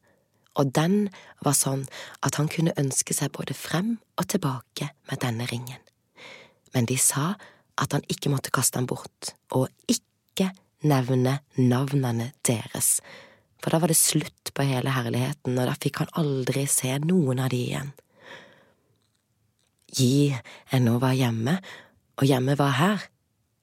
og 0.58 0.72
den 0.74 1.10
var 1.44 1.56
sånn 1.56 1.84
at 2.26 2.38
han 2.40 2.50
kunne 2.50 2.76
ønske 2.80 3.14
seg 3.14 3.32
både 3.36 3.54
frem 3.54 3.96
og 4.18 4.28
tilbake 4.32 4.90
med 5.10 5.22
denne 5.22 5.46
ringen. 5.50 5.80
Men 6.74 6.88
de 6.88 6.98
sa 7.00 7.36
at 7.78 7.94
han 7.94 8.06
ikke 8.10 8.32
måtte 8.32 8.52
kaste 8.54 8.80
den 8.80 8.88
bort, 8.90 9.34
og 9.54 9.68
ikke 9.86 10.50
nevne 10.82 11.38
navnene 11.58 12.32
deres, 12.46 12.98
for 13.62 13.74
da 13.74 13.80
var 13.82 13.90
det 13.90 13.98
slutt 13.98 14.52
på 14.54 14.66
hele 14.66 14.92
herligheten, 14.94 15.56
og 15.58 15.66
da 15.66 15.74
fikk 15.78 16.02
han 16.02 16.12
aldri 16.20 16.66
se 16.70 16.92
noen 17.02 17.42
av 17.42 17.50
de 17.54 17.62
igjen. 17.70 17.90
Gi 19.96 20.36
ennå 20.74 20.98
var 21.02 21.16
hjemme, 21.16 21.58
og 22.18 22.26
hjemme 22.28 22.58
var 22.58 22.74
her, 22.76 23.04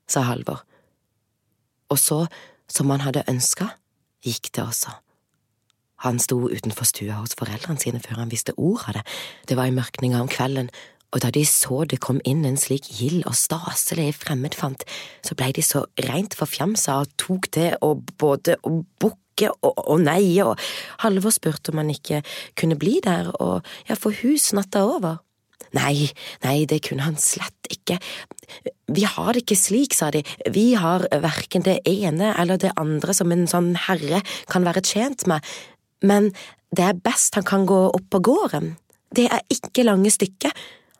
sa 0.09 0.25
Halvor. 0.25 0.63
Og 1.91 1.99
så, 2.01 2.25
som 2.71 2.89
han 2.89 3.03
hadde 3.05 3.25
ønska, 3.29 3.69
gikk 4.25 4.49
det 4.55 4.63
også. 4.65 4.95
Han 6.05 6.19
sto 6.19 6.37
utenfor 6.49 6.87
stua 6.89 7.21
hos 7.21 7.37
foreldrene 7.37 7.81
sine 7.81 8.01
før 8.03 8.23
han 8.23 8.33
visste 8.33 8.55
ord 8.57 8.83
av 8.89 8.99
det, 8.99 9.05
det 9.49 9.57
var 9.57 9.69
i 9.69 9.75
mørkninga 9.75 10.21
om 10.21 10.31
kvelden, 10.31 10.69
og 11.15 11.21
da 11.23 11.29
de 11.31 11.45
så 11.47 11.85
det 11.87 12.01
kom 12.03 12.17
inn 12.27 12.43
en 12.43 12.57
slik 12.59 12.89
gild 12.97 13.23
og 13.29 13.37
staselig 13.39 14.09
fremmedfant, 14.19 14.83
så 15.23 15.37
blei 15.37 15.53
de 15.55 15.63
så 15.63 15.85
reint 16.09 16.35
forfjamsa 16.35 16.99
og 17.03 17.13
tok 17.21 17.47
det 17.55 17.69
og 17.85 18.03
både 18.19 18.57
og 18.67 18.83
bukk 18.99 19.45
og, 19.45 19.71
og 19.75 19.99
nei, 20.03 20.39
og 20.43 20.59
Halvor 21.03 21.33
spurte 21.35 21.71
om 21.71 21.81
han 21.81 21.91
ikke 21.91 22.21
kunne 22.59 22.77
bli 22.79 22.99
der 23.03 23.31
og 23.35 23.65
ja, 23.87 23.97
få 23.99 24.13
husnatta 24.21 24.83
over. 24.87 25.21
Nei, 25.73 26.09
nei, 26.43 26.65
det 26.69 26.81
kunne 26.85 27.05
han 27.07 27.17
slett 27.19 27.69
ikke. 27.73 27.97
Vi 28.93 29.05
har 29.09 29.33
det 29.33 29.43
ikke 29.43 29.57
slik, 29.57 29.95
sa 29.97 30.11
de, 30.13 30.21
vi 30.53 30.73
har 30.79 31.07
verken 31.23 31.65
det 31.65 31.79
ene 31.89 32.33
eller 32.37 32.59
det 32.61 32.75
andre 32.79 33.15
som 33.17 33.33
en 33.33 33.47
sånn 33.49 33.73
herre 33.87 34.21
kan 34.51 34.67
være 34.67 34.83
tjent 34.85 35.25
med, 35.29 35.43
men 36.05 36.31
det 36.75 36.85
er 36.85 37.03
best 37.07 37.35
han 37.35 37.47
kan 37.47 37.65
gå 37.69 37.79
opp 37.89 38.09
på 38.13 38.21
gården. 38.29 38.75
Det 39.15 39.27
er 39.31 39.43
ikke 39.51 39.87
lange 39.87 40.11
stykket, 40.13 40.53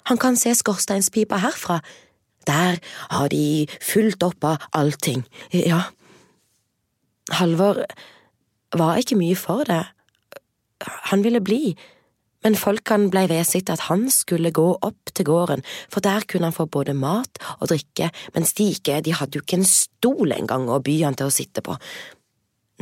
han 0.10 0.20
kan 0.22 0.38
se 0.38 0.54
skorsteinspipa 0.56 1.40
herfra. 1.42 1.80
Der 2.46 2.78
har 3.10 3.30
de 3.34 3.66
fulgt 3.82 4.24
opp 4.24 4.46
av 4.46 4.66
allting, 4.78 5.26
ja. 5.54 5.88
Halvor 7.34 7.82
var 8.78 9.00
ikke 9.02 9.18
mye 9.18 9.38
for 9.40 9.66
det. 9.66 9.82
Han 11.10 11.24
ville 11.26 11.42
bli, 11.42 11.74
men 12.46 12.58
folkene 12.60 13.10
blei 13.10 13.26
ved 13.32 13.42
sitt 13.50 13.72
at 13.74 13.88
han 13.90 14.06
skulle 14.14 14.54
gå 14.54 14.68
opp 14.86 15.14
til 15.18 15.26
gården, 15.26 15.64
for 15.90 16.06
der 16.06 16.28
kunne 16.30 16.52
han 16.52 16.56
få 16.56 16.68
både 16.70 16.94
mat 16.98 17.42
og 17.58 17.72
drikke, 17.74 18.12
mens 18.38 18.54
de 18.58 18.70
ikke, 18.76 19.02
de 19.02 19.16
hadde 19.18 19.40
jo 19.40 19.44
ikke 19.44 19.64
en 19.64 19.70
stol 19.70 20.36
engang 20.36 20.70
å 20.70 20.82
by 20.86 21.00
han 21.02 21.18
til 21.18 21.32
å 21.32 21.34
sitte 21.34 21.66
på. 21.66 21.76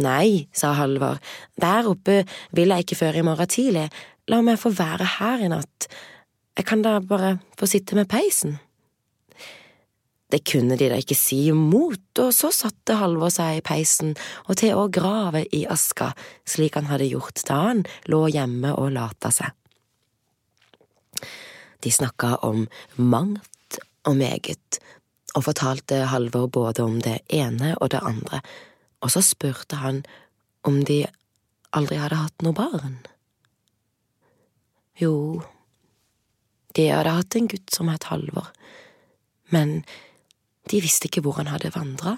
Nei, 0.04 0.50
sa 0.52 0.74
Halvor, 0.76 1.22
der 1.62 1.88
oppe 1.88 2.24
vil 2.52 2.74
jeg 2.74 2.86
ikke 2.86 3.00
før 3.00 3.20
i 3.20 3.26
morgen 3.26 3.52
tidlig, 3.56 3.88
la 4.28 4.42
meg 4.44 4.60
få 4.60 4.74
være 4.74 5.08
her 5.20 5.46
i 5.46 5.52
natt, 5.54 5.88
jeg 6.54 6.68
kan 6.70 6.84
da 6.86 7.00
bare 7.02 7.38
få 7.58 7.66
sitte 7.70 7.96
med 7.98 8.10
peisen. 8.12 8.60
Det 10.34 10.40
kunne 10.50 10.74
de 10.80 10.88
da 10.90 10.98
ikke 10.98 11.14
si 11.18 11.44
imot, 11.52 12.18
og 12.18 12.32
så 12.34 12.50
satte 12.50 12.96
Halvor 12.98 13.30
seg 13.30 13.60
i 13.60 13.66
peisen 13.66 14.16
og 14.48 14.58
til 14.58 14.74
å 14.74 14.88
grave 14.90 15.44
i 15.54 15.60
aska, 15.70 16.08
slik 16.50 16.74
han 16.80 16.88
hadde 16.90 17.12
gjort 17.12 17.44
da 17.46 17.60
han 17.68 17.84
lå 18.10 18.24
hjemme 18.34 18.72
og 18.74 18.96
lata 18.96 19.30
seg. 19.30 19.54
De 21.86 21.92
snakka 21.94 22.40
om 22.48 22.64
mangt 22.98 23.78
og 24.10 24.18
meget, 24.18 24.80
og 25.38 25.46
fortalte 25.46 26.00
Halvor 26.10 26.48
både 26.50 26.82
om 26.82 26.98
det 27.06 27.20
ene 27.30 27.76
og 27.78 27.92
det 27.94 28.02
andre, 28.02 28.40
og 29.06 29.14
så 29.14 29.22
spurte 29.22 29.84
han 29.84 30.02
om 30.66 30.80
de 30.88 31.04
aldri 31.78 32.00
hadde 32.02 32.22
hatt 32.24 32.46
noe 32.46 32.58
barn. 32.58 32.96
Jo, 34.98 35.44
de 36.74 36.88
hadde 36.90 37.14
hatt 37.20 37.38
en 37.38 37.52
gutt 37.54 37.76
som 37.76 37.94
het 37.94 38.10
Halvor, 38.10 38.50
men 39.54 39.84
de 40.72 40.80
visste 40.82 41.10
ikke 41.10 41.24
hvor 41.26 41.38
han 41.42 41.52
hadde 41.52 41.74
vandra, 41.76 42.18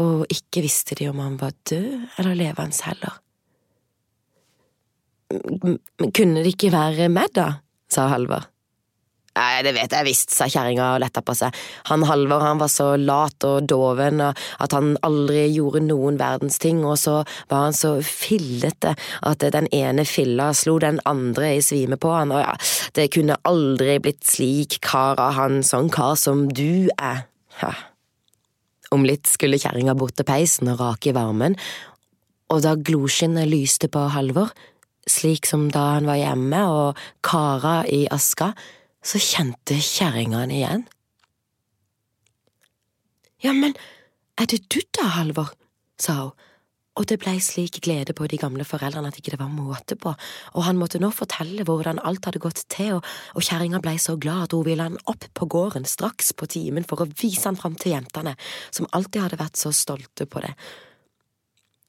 og 0.00 0.26
ikke 0.32 0.64
visste 0.64 0.96
de 0.98 1.08
om 1.08 1.20
han 1.22 1.38
var 1.40 1.54
død 1.70 2.18
eller 2.18 2.34
levende 2.36 2.84
heller. 2.84 3.20
Kunne 6.00 6.42
det 6.44 6.52
ikke 6.54 6.72
være 6.72 7.08
med, 7.08 7.32
da? 7.34 7.48
sa 7.90 8.08
Halvor. 8.10 8.46
Nei, 9.36 9.60
det 9.66 9.74
vet 9.76 9.92
jeg 9.92 10.06
visst, 10.06 10.32
sa 10.32 10.46
kjerringa 10.48 10.94
og 10.94 11.02
letta 11.02 11.20
på 11.24 11.34
seg. 11.36 11.56
Han 11.90 12.06
Halvor 12.08 12.40
han 12.40 12.60
var 12.60 12.70
så 12.72 12.86
lat 12.96 13.44
og 13.44 13.66
doven 13.68 14.22
at 14.24 14.72
han 14.72 14.94
aldri 15.04 15.42
gjorde 15.52 15.82
noen 15.84 16.16
verdens 16.20 16.56
ting, 16.62 16.80
og 16.88 16.96
så 17.00 17.18
var 17.50 17.66
han 17.66 17.76
så 17.76 17.98
fillete 18.00 18.94
at 19.28 19.44
den 19.52 19.68
ene 19.76 20.06
filla 20.08 20.52
slo 20.56 20.78
den 20.80 21.02
andre 21.08 21.56
i 21.58 21.64
svime 21.64 21.98
på 22.00 22.14
han, 22.14 22.32
og 22.32 22.40
ja, 22.46 22.54
det 22.96 23.10
kunne 23.12 23.36
aldri 23.48 23.98
blitt 24.06 24.24
slik 24.24 24.78
kar 24.84 25.20
av 25.20 25.36
han, 25.36 25.60
sånn 25.66 25.92
kar 25.92 26.16
som 26.20 26.46
du 26.48 26.88
er. 26.96 27.26
Ja. 27.60 27.74
Om 28.94 29.04
litt 29.04 29.28
skulle 29.28 29.60
kjerringa 29.60 29.96
bort 29.98 30.16
til 30.16 30.28
peisen 30.28 30.72
og 30.72 30.80
rake 30.80 31.12
i 31.12 31.16
varmen, 31.16 31.58
og 32.54 32.64
da 32.64 32.72
gloskinnet 32.78 33.50
lyste 33.50 33.90
på 33.92 34.06
Halvor, 34.14 34.48
slik 35.06 35.46
som 35.46 35.68
da 35.74 35.96
han 35.96 36.08
var 36.08 36.18
hjemme 36.18 36.64
og 36.72 37.06
kara 37.26 37.80
i 37.90 38.06
aska, 38.10 38.52
så 39.04 39.20
kjente 39.22 39.78
kjerringa 39.82 40.44
han 40.44 40.54
igjen. 40.54 40.86
Ja, 43.44 43.52
men 43.52 43.76
er 44.40 44.48
det 44.50 44.64
du 44.72 44.80
da, 44.96 45.10
Halvor? 45.18 45.52
sa 46.00 46.12
hun, 46.26 46.32
og 46.96 47.04
det 47.10 47.18
blei 47.20 47.36
slik 47.44 47.78
glede 47.84 48.14
på 48.16 48.24
de 48.28 48.38
gamle 48.40 48.64
foreldrene 48.64 49.10
at 49.10 49.18
ikke 49.20 49.34
det 49.34 49.40
var 49.40 49.52
måte 49.52 49.98
på, 50.00 50.14
og 50.56 50.64
han 50.64 50.78
måtte 50.80 51.00
nå 51.00 51.10
fortelle 51.12 51.64
hvordan 51.68 52.00
alt 52.08 52.24
hadde 52.24 52.40
gått 52.40 52.62
til, 52.72 52.96
og, 52.96 53.08
og 53.36 53.44
kjerringa 53.44 53.82
blei 53.84 53.98
så 54.00 54.16
glad 54.20 54.46
at 54.46 54.56
hun 54.56 54.64
ville 54.64 54.86
han 54.88 54.96
opp 55.12 55.26
på 55.36 55.48
gården 55.52 55.84
straks 55.88 56.32
på 56.32 56.48
timen 56.48 56.88
for 56.88 57.04
å 57.04 57.08
vise 57.10 57.44
han 57.44 57.60
fram 57.60 57.76
til 57.80 57.92
jentene, 57.92 58.32
som 58.72 58.88
alltid 58.96 59.26
hadde 59.26 59.40
vært 59.42 59.60
så 59.60 59.74
stolte 59.76 60.28
på 60.28 60.44
det. 60.44 60.54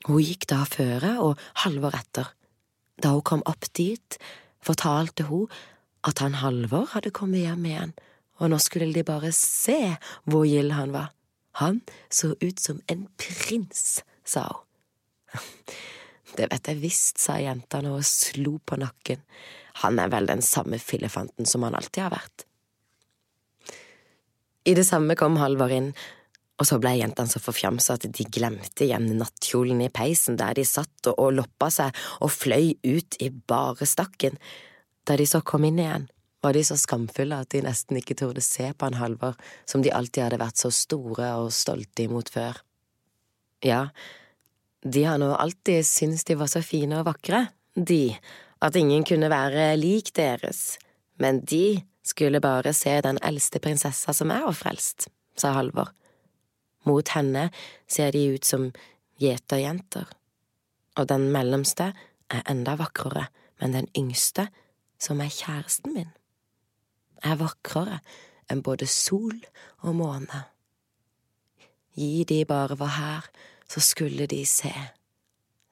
Hun 0.10 0.20
gikk 0.24 0.48
da 0.52 0.62
føre 0.68 1.16
og 1.24 1.40
Halvor 1.64 1.96
etter. 1.96 2.34
Da 3.00 3.16
hun 3.16 3.24
kom 3.24 3.44
opp 3.48 3.68
dit, 3.78 4.20
fortalte 4.64 5.28
hun 5.32 5.48
at 6.06 6.22
han 6.24 6.38
Halvor 6.42 6.92
hadde 6.94 7.14
kommet 7.16 7.46
hjem 7.46 7.66
igjen, 7.70 7.94
og 8.38 8.52
nå 8.52 8.60
skulle 8.62 8.92
de 8.94 9.06
bare 9.06 9.32
se 9.34 9.96
hvor 10.30 10.46
gild 10.46 10.76
han 10.78 10.94
var. 10.94 11.14
Han 11.58 11.82
så 12.14 12.36
ut 12.38 12.60
som 12.62 12.82
en 12.92 13.08
prins, 13.18 14.04
sa 14.26 14.46
hun. 14.52 14.66
Det 16.38 16.46
vet 16.52 16.68
jeg 16.70 16.78
visst, 16.84 17.18
sa 17.18 17.40
jentene 17.42 17.96
og 17.96 18.04
slo 18.06 18.60
på 18.62 18.78
nakken. 18.78 19.24
Han 19.82 19.98
er 19.98 20.12
vel 20.14 20.28
den 20.30 20.44
samme 20.46 20.78
fillefanten 20.78 21.48
som 21.50 21.64
han 21.66 21.78
alltid 21.78 22.04
har 22.04 22.14
vært. 22.14 22.44
I 24.68 24.76
det 24.78 24.84
samme 24.86 25.16
kom 25.18 25.40
Halvor 25.40 25.72
inn, 25.74 25.94
og 26.58 26.66
så 26.68 26.80
ble 26.82 26.96
jentene 26.98 27.30
så 27.32 27.42
forfjamsa 27.42 27.96
at 27.98 28.08
de 28.12 28.26
glemte 28.34 28.86
igjen 28.86 29.08
nattkjolen 29.20 29.82
i 29.86 29.92
peisen 29.94 30.38
der 30.40 30.58
de 30.58 30.66
satt 30.68 31.10
og 31.14 31.36
loppa 31.38 31.70
seg 31.74 32.06
og 32.26 32.34
fløy 32.34 32.74
ut 32.84 33.18
i 33.24 33.30
bare 33.30 33.88
stakken. 33.88 34.38
Da 35.08 35.16
de 35.16 35.26
så 35.28 35.42
kom 35.42 35.64
inn 35.64 35.80
igjen, 35.80 36.08
var 36.44 36.54
de 36.54 36.64
så 36.68 36.78
skamfulle 36.78 37.40
at 37.42 37.52
de 37.54 37.64
nesten 37.66 38.00
ikke 38.00 38.18
torde 38.20 38.44
se 38.46 38.70
på 38.74 38.88
han 38.90 39.00
Halvor, 39.00 39.38
som 39.66 39.84
de 39.84 39.94
alltid 39.94 40.26
hadde 40.26 40.42
vært 40.42 40.60
så 40.60 40.72
store 40.74 41.32
og 41.42 41.54
stolte 41.56 42.06
imot 42.06 42.30
før. 42.34 42.60
Ja, 43.66 43.88
de 44.86 45.04
har 45.08 45.18
nå 45.22 45.32
alltid 45.34 45.86
syntes 45.88 46.28
de 46.28 46.38
var 46.38 46.52
så 46.52 46.62
fine 46.62 47.00
og 47.00 47.08
vakre, 47.08 47.48
de, 47.74 48.18
at 48.62 48.76
ingen 48.76 49.06
kunne 49.08 49.32
være 49.32 49.72
lik 49.80 50.14
deres, 50.18 50.78
men 51.22 51.42
de 51.46 51.80
skulle 52.06 52.42
bare 52.44 52.74
se 52.76 52.94
den 53.04 53.20
eldste 53.26 53.60
prinsessa 53.64 54.14
som 54.16 54.32
er 54.34 54.46
frelst, 54.56 55.10
sa 55.38 55.56
Halvor. 55.58 55.90
Mot 56.88 57.10
henne 57.16 57.50
ser 57.90 58.14
de 58.16 58.24
ut 58.36 58.46
som 58.48 58.70
gjeterjenter, 59.20 60.06
og 60.98 61.10
den 61.10 61.28
mellomste 61.34 61.92
er 62.32 62.46
enda 62.50 62.78
vakrere, 62.80 63.28
men 63.60 63.74
den 63.76 63.92
yngste, 63.98 64.48
som 65.00 65.22
er 65.22 65.34
kjæresten 65.34 65.94
min, 65.94 66.12
er 67.24 67.38
vakrere 67.40 68.00
enn 68.52 68.64
både 68.64 68.88
sol 68.90 69.40
og 69.84 69.96
måne. 69.96 70.44
Gi 71.98 72.24
de 72.30 72.44
bare 72.46 72.78
var 72.80 72.94
her, 72.98 73.30
så 73.70 73.80
skulle 73.80 74.28
de 74.28 74.46
se, 74.46 74.74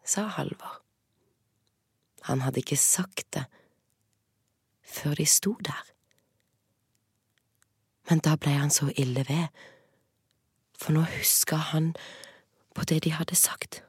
sa 0.05 0.27
Halvor. 0.27 0.81
Han 2.25 2.41
hadde 2.41 2.59
ikke 2.59 2.77
sagt 2.77 3.33
det 3.33 3.45
før 4.85 5.13
de 5.13 5.25
sto 5.25 5.53
der. 5.65 5.83
Men 8.09 8.21
da 8.25 8.35
ble 8.37 8.53
han 8.53 8.73
så 8.73 8.91
ille 8.97 9.25
ved, 9.29 9.47
for 10.77 10.93
nå 10.93 11.05
huska 11.17 11.57
han 11.71 11.93
på 12.75 12.85
det 12.89 13.03
de 13.05 13.13
hadde 13.15 13.35
sagt. 13.35 13.81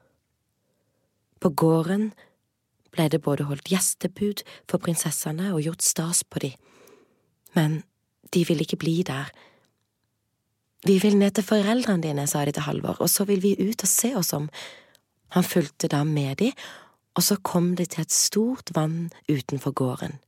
På 1.41 1.49
gården 1.49 2.13
ble 2.97 3.07
det 3.13 3.21
både 3.23 3.45
holdt 3.47 3.69
gjestebud 3.71 4.43
for 4.69 4.81
prinsessene 4.81 5.53
og 5.53 5.61
gjort 5.65 5.85
stas 5.85 6.23
på 6.25 6.41
de, 6.43 6.51
men 7.55 7.83
de 8.33 8.43
ville 8.47 8.65
ikke 8.65 8.81
bli 8.81 8.97
der. 9.07 9.29
Vi 10.85 10.97
vil 11.01 11.17
ned 11.17 11.37
til 11.37 11.45
foreldrene 11.47 12.03
dine, 12.03 12.27
sa 12.27 12.43
de 12.45 12.53
til 12.55 12.67
Halvor, 12.67 12.99
og 13.01 13.09
så 13.09 13.25
vil 13.29 13.41
vi 13.43 13.55
ut 13.57 13.83
og 13.83 13.89
se 13.89 14.13
oss 14.19 14.33
om. 14.35 14.49
Han 15.35 15.45
fulgte 15.47 15.89
da 15.91 16.03
med 16.07 16.37
de, 16.41 16.51
og 17.17 17.25
så 17.25 17.39
kom 17.41 17.75
de 17.75 17.87
til 17.89 18.05
et 18.05 18.13
stort 18.13 18.73
vann 18.75 19.09
utenfor 19.29 19.73
gården. 19.73 20.19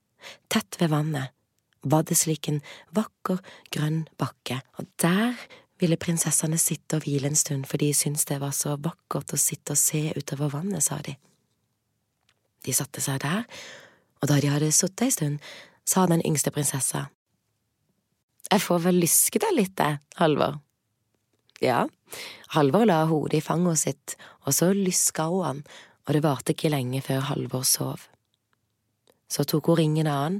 Tett 0.49 0.79
ved 0.81 0.89
vannet 0.91 1.35
var 1.83 2.03
det 2.03 2.17
slik 2.19 2.49
en 2.49 2.63
vakker, 2.95 3.39
grønn 3.71 4.01
bakke, 4.19 4.59
og 4.77 4.89
der 4.99 5.37
ville 5.79 5.99
prinsessene 6.01 6.57
sitte 6.59 6.97
og 6.97 7.05
hvile 7.05 7.29
en 7.29 7.39
stund, 7.39 7.67
for 7.69 7.79
de 7.79 7.93
syntes 7.95 8.27
det 8.27 8.41
var 8.41 8.51
så 8.55 8.75
vakkert 8.75 9.31
å 9.31 9.39
sitte 9.39 9.77
og 9.77 9.79
se 9.79 10.09
utover 10.17 10.51
vannet, 10.57 10.83
sa 10.83 10.99
de. 11.05 11.15
De 12.65 12.73
satte 12.75 13.01
seg 13.03 13.21
der, 13.23 13.45
og 14.19 14.31
da 14.31 14.39
de 14.41 14.51
hadde 14.51 14.71
sittet 14.75 15.07
ei 15.07 15.13
stund, 15.15 15.39
sa 15.87 16.05
den 16.07 16.25
yngste 16.25 16.51
prinsessa, 16.51 17.09
Jeg 18.51 18.61
får 18.61 18.79
vel 18.81 18.97
lyske 18.97 19.39
deg 19.39 19.51
litt, 19.53 19.77
jeg, 19.77 19.99
Halvor. 20.17 20.55
Ja, 21.61 21.83
Halvor 22.55 22.85
la 22.85 23.03
hodet 23.05 23.37
i 23.37 23.45
fanget 23.45 23.77
sitt, 23.77 24.15
og 24.45 24.55
så 24.57 24.71
lyska 24.73 25.27
hun 25.29 25.45
han, 25.45 25.59
og 26.07 26.13
det 26.15 26.23
varte 26.23 26.55
ikke 26.55 26.71
lenge 26.73 27.01
før 27.05 27.27
Halvor 27.29 27.63
sov. 27.63 28.07
Så 29.29 29.45
tok 29.45 29.69
hun 29.69 29.77
ringen 29.77 30.09
av 30.09 30.23
han 30.23 30.39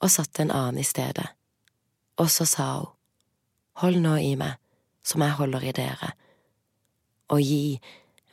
og 0.00 0.10
satte 0.10 0.42
en 0.42 0.54
annen 0.54 0.80
i 0.80 0.86
stedet, 0.88 1.26
og 2.16 2.30
så 2.30 2.48
sa 2.48 2.68
hun, 2.78 2.90
Hold 3.82 3.98
nå 3.98 4.14
i 4.22 4.36
meg, 4.38 4.54
som 5.02 5.20
jeg 5.24 5.34
holder 5.34 5.64
i 5.66 5.72
dere, 5.74 6.12
og 7.34 7.40
gi, 7.42 7.74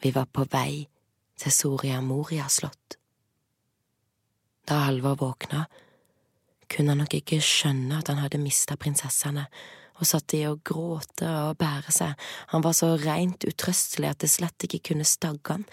vi 0.04 0.12
var 0.14 0.28
på 0.30 0.46
vei 0.54 0.86
til 1.42 1.52
Soria 1.52 1.98
Moria 2.06 2.46
slott. 2.46 3.01
Da 4.70 4.86
Halvor 4.86 5.18
våkna, 5.20 5.66
kunne 6.72 6.94
han 6.94 7.02
nok 7.04 7.16
ikke 7.18 7.42
skjønne 7.44 8.00
at 8.00 8.12
han 8.12 8.22
hadde 8.22 8.42
mista 8.42 8.78
prinsessene, 8.80 9.48
og 10.02 10.08
satt 10.10 10.34
i 10.34 10.46
å 10.50 10.58
gråte 10.66 11.28
og 11.30 11.60
bære 11.62 11.94
seg, 11.94 12.16
han 12.54 12.64
var 12.66 12.74
så 12.74 12.96
reint 13.02 13.46
utrøstelig 13.46 14.10
at 14.10 14.24
det 14.24 14.32
slett 14.34 14.66
ikke 14.66 14.82
kunne 14.92 15.06
stagge 15.06 15.54
han, 15.54 15.68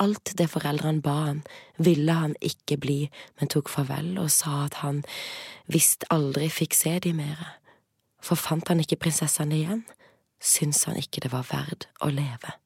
alt 0.00 0.32
det 0.36 0.48
foreldrene 0.50 1.04
ba 1.04 1.16
han, 1.28 1.42
ville 1.76 2.12
han 2.16 2.34
ikke 2.40 2.78
bli, 2.80 3.00
men 3.38 3.50
tok 3.52 3.70
farvel 3.72 4.16
og 4.20 4.30
sa 4.32 4.64
at 4.66 4.80
han 4.82 5.02
visst 5.72 6.06
aldri 6.12 6.48
fikk 6.52 6.76
se 6.76 6.96
de 7.04 7.12
mere, 7.16 7.56
for 8.22 8.40
fant 8.40 8.68
han 8.72 8.80
ikke 8.82 9.00
prinsessene 9.04 9.58
igjen, 9.58 9.84
syntes 10.42 10.84
han 10.88 10.98
ikke 11.00 11.22
det 11.24 11.32
var 11.32 11.46
verd 11.48 11.86
å 12.02 12.10
leve. 12.12 12.56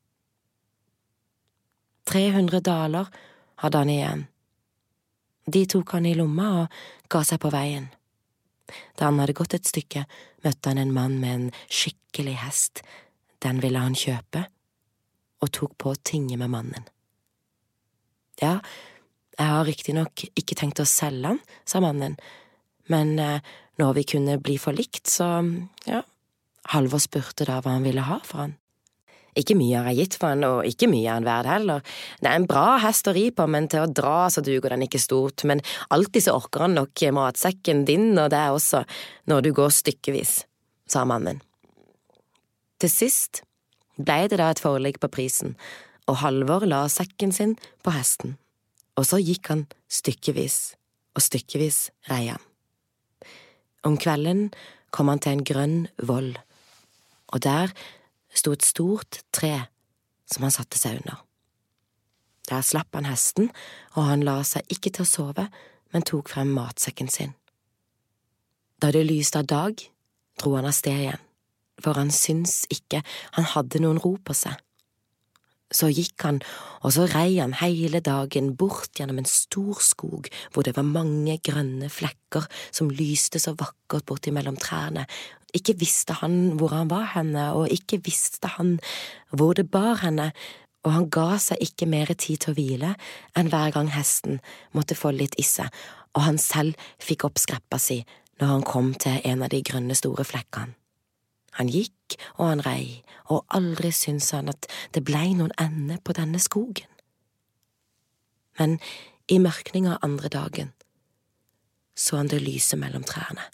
300 2.07 2.62
daler 2.62 3.11
hadde 3.62 3.83
han 3.83 3.90
igjen. 3.90 4.26
De 5.46 5.62
tok 5.70 5.94
han 5.94 6.06
i 6.09 6.14
lomma 6.18 6.48
og 6.62 6.80
ga 7.12 7.22
seg 7.26 7.40
på 7.42 7.52
veien. 7.54 7.87
Da 8.98 9.06
han 9.06 9.20
hadde 9.22 9.37
gått 9.38 9.54
et 9.54 9.68
stykke, 9.68 10.06
møtte 10.42 10.72
han 10.72 10.80
en 10.82 10.94
mann 10.94 11.20
med 11.22 11.35
en 11.35 11.46
skikkelig 11.70 12.35
hest. 12.42 12.82
Den 13.44 13.61
ville 13.62 13.78
han 13.78 13.94
kjøpe, 13.94 14.46
og 15.44 15.52
tok 15.54 15.76
på 15.78 15.92
å 15.92 16.00
tinge 16.02 16.38
med 16.40 16.50
mannen. 16.50 16.88
Ja, 18.42 18.59
jeg 19.37 19.52
har 19.52 19.64
riktignok 19.68 20.26
ikke 20.35 20.56
tenkt 20.59 20.82
å 20.82 20.88
selge 20.88 21.35
han, 21.35 21.40
sa 21.68 21.80
mannen, 21.85 22.16
men 22.92 23.16
eh, 23.20 23.54
når 23.80 23.96
vi 23.98 24.04
kunne 24.16 24.38
bli 24.42 24.56
forlikt, 24.61 25.06
så 25.12 25.28
ja, 25.87 26.02
Halvor 26.72 26.98
spurte 26.98 27.46
da 27.46 27.61
hva 27.62 27.76
han 27.76 27.85
ville 27.87 28.02
ha 28.02 28.16
for 28.26 28.42
han. 28.42 28.56
Ikke 29.37 29.57
mye 29.59 29.83
har 29.83 29.92
jeg 29.92 30.07
gitt 30.07 30.14
for 30.16 30.33
han, 30.33 30.44
og 30.49 30.68
ikke 30.68 30.88
mye 30.88 31.05
er 31.05 31.18
han 31.18 31.27
verd 31.27 31.49
heller. 31.51 31.96
Det 32.22 32.31
er 32.31 32.38
en 32.40 32.49
bra 32.49 32.79
hest 32.81 33.09
å 33.11 33.12
ri 33.16 33.27
på, 33.37 33.44
men 33.53 33.68
til 33.72 33.85
å 33.85 33.90
dra 33.90 34.31
så 34.33 34.40
duger 34.44 34.72
den 34.72 34.87
ikke 34.87 35.03
stort, 35.03 35.44
men 35.49 35.61
alltid 35.92 36.25
så 36.25 36.37
orker 36.38 36.64
han 36.64 36.77
nok 36.79 37.05
matsekken 37.12 37.85
din 37.88 38.14
og 38.16 38.31
det 38.33 38.46
også, 38.55 38.85
når 39.29 39.44
du 39.44 39.51
går 39.59 39.75
stykkevis, 39.77 40.38
sa 40.88 41.05
mannen. 41.05 41.42
Til 42.81 42.92
sist 42.92 43.42
blei 43.96 44.25
det 44.29 44.40
da 44.40 44.49
et 44.53 44.61
forlik 44.61 45.01
på 45.01 45.12
prisen, 45.12 45.55
og 46.09 46.20
Halvor 46.22 46.64
la 46.68 46.87
sekken 46.92 47.33
sin 47.33 47.57
på 47.85 47.92
hesten, 47.92 48.37
og 48.96 49.09
så 49.09 49.20
gikk 49.20 49.53
han 49.53 49.66
stykkevis, 49.92 50.77
og 51.16 51.25
stykkevis 51.25 51.81
rei 52.11 52.27
han. 52.31 52.42
Om 53.87 53.96
kvelden 54.01 54.49
kom 54.94 55.12
han 55.12 55.20
til 55.22 55.37
en 55.37 55.46
grønn 55.46 55.79
voll, 56.09 56.33
og 57.33 57.42
der 57.44 57.72
sto 58.38 58.53
et 58.55 58.64
stort 58.64 59.22
tre 59.35 59.55
som 60.27 60.46
han 60.46 60.55
satte 60.55 60.79
seg 60.81 61.01
under. 61.01 61.22
Der 62.46 62.62
slapp 62.62 62.94
han 62.94 63.09
hesten, 63.09 63.51
og 63.96 64.07
han 64.07 64.22
la 64.27 64.38
seg 64.46 64.66
ikke 64.70 64.92
til 64.94 65.07
å 65.07 65.11
sove, 65.11 65.46
men 65.92 66.07
tok 66.07 66.31
frem 66.31 66.53
matsekken 66.55 67.11
sin. 67.11 67.35
Da 68.83 68.92
det 68.94 69.07
lyste 69.09 69.40
av 69.40 69.49
dag, 69.51 69.81
dro 70.38 70.55
han 70.59 70.68
av 70.68 70.77
sted 70.77 71.01
igjen, 71.07 71.22
for 71.83 71.99
han 71.99 72.12
syntes 72.14 72.66
ikke 72.72 73.03
han 73.37 73.49
hadde 73.55 73.81
noen 73.83 74.01
ro 74.03 74.16
på 74.22 74.37
seg. 74.37 74.55
Så 75.74 75.88
gikk 75.90 76.22
han, 76.22 76.37
og 76.87 76.92
så 76.94 77.09
rei 77.11 77.40
han 77.40 77.57
hele 77.59 77.98
dagen 78.05 78.52
bort 78.59 78.94
gjennom 78.94 79.18
en 79.18 79.26
stor 79.26 79.81
skog 79.83 80.29
hvor 80.55 80.62
det 80.66 80.76
var 80.76 80.87
mange 80.87 81.40
grønne 81.42 81.88
flekker 81.90 82.46
som 82.70 82.92
lyste 82.92 83.42
så 83.42 83.57
vakkert 83.59 84.07
bortimellom 84.07 84.61
trærne. 84.62 85.09
Ikke 85.57 85.74
visste 85.81 86.14
han 86.20 86.55
hvor 86.61 86.70
han 86.76 86.90
var 86.90 87.11
henne, 87.16 87.50
og 87.59 87.72
ikke 87.72 87.98
visste 88.07 88.52
han 88.55 88.76
hvor 89.35 89.59
det 89.59 89.66
bar 89.70 90.05
henne, 90.05 90.31
og 90.87 90.94
han 90.94 91.11
ga 91.11 91.35
seg 91.42 91.62
ikke 91.66 91.90
mer 91.90 92.14
tid 92.14 92.44
til 92.44 92.55
å 92.55 92.57
hvile 92.61 92.94
enn 93.35 93.50
hver 93.50 93.74
gang 93.74 93.90
hesten 93.90 94.38
måtte 94.76 94.94
få 94.94 95.11
litt 95.16 95.35
isse, 95.42 95.66
og 96.14 96.29
han 96.29 96.38
selv 96.38 96.79
fikk 97.02 97.26
opp 97.26 97.42
skreppa 97.42 97.81
si 97.83 98.05
når 98.38 98.52
han 98.52 98.66
kom 98.68 98.94
til 98.94 99.18
en 99.24 99.42
av 99.42 99.50
de 99.50 99.64
grønne, 99.66 99.96
store 99.98 100.26
flekkene. 100.29 100.76
Han 101.57 101.71
gikk 101.73 102.16
og 102.37 102.47
han 102.51 102.64
rei, 102.66 103.03
og 103.33 103.47
aldri 103.57 103.90
syntes 103.95 104.33
han 104.37 104.53
at 104.53 104.69
det 104.95 105.05
blei 105.07 105.33
noen 105.35 105.55
ende 105.61 105.99
på 106.05 106.14
denne 106.16 106.40
skogen. 106.42 106.88
Men 108.59 108.79
i 109.29 109.38
mørkninga 109.42 109.99
andre 110.07 110.31
dagen 110.33 110.73
så 111.97 112.21
han 112.21 112.29
det 112.29 112.42
lyse 112.45 112.77
mellom 112.77 113.05
trærne. 113.09 113.45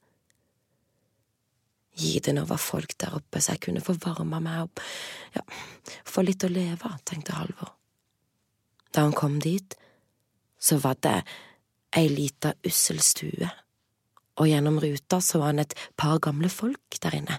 Gi 1.94 2.18
det 2.24 2.34
nå 2.34 2.42
var 2.48 2.58
folk 2.60 2.96
der 2.98 3.14
oppe 3.18 3.40
så 3.40 3.54
jeg 3.54 3.62
kunne 3.66 3.84
få 3.84 3.94
varma 4.02 4.40
meg 4.42 4.64
opp, 4.64 4.82
ja, 5.36 5.42
få 6.08 6.24
litt 6.24 6.44
å 6.44 6.50
leve 6.50 6.88
av, 6.88 6.98
tenkte 7.06 7.36
Halvor. 7.36 7.74
Da 8.92 9.04
han 9.06 9.14
kom 9.16 9.38
dit, 9.40 9.76
så 10.58 10.78
var 10.82 10.98
det 11.04 11.18
ei 11.96 12.08
lita 12.08 12.54
ussel 12.66 13.00
stue, 13.04 13.48
og 14.40 14.48
gjennom 14.48 14.80
ruta 14.80 15.20
så 15.20 15.42
han 15.44 15.60
et 15.62 15.76
par 15.96 16.18
gamle 16.24 16.48
folk 16.52 16.98
der 17.04 17.18
inne. 17.20 17.38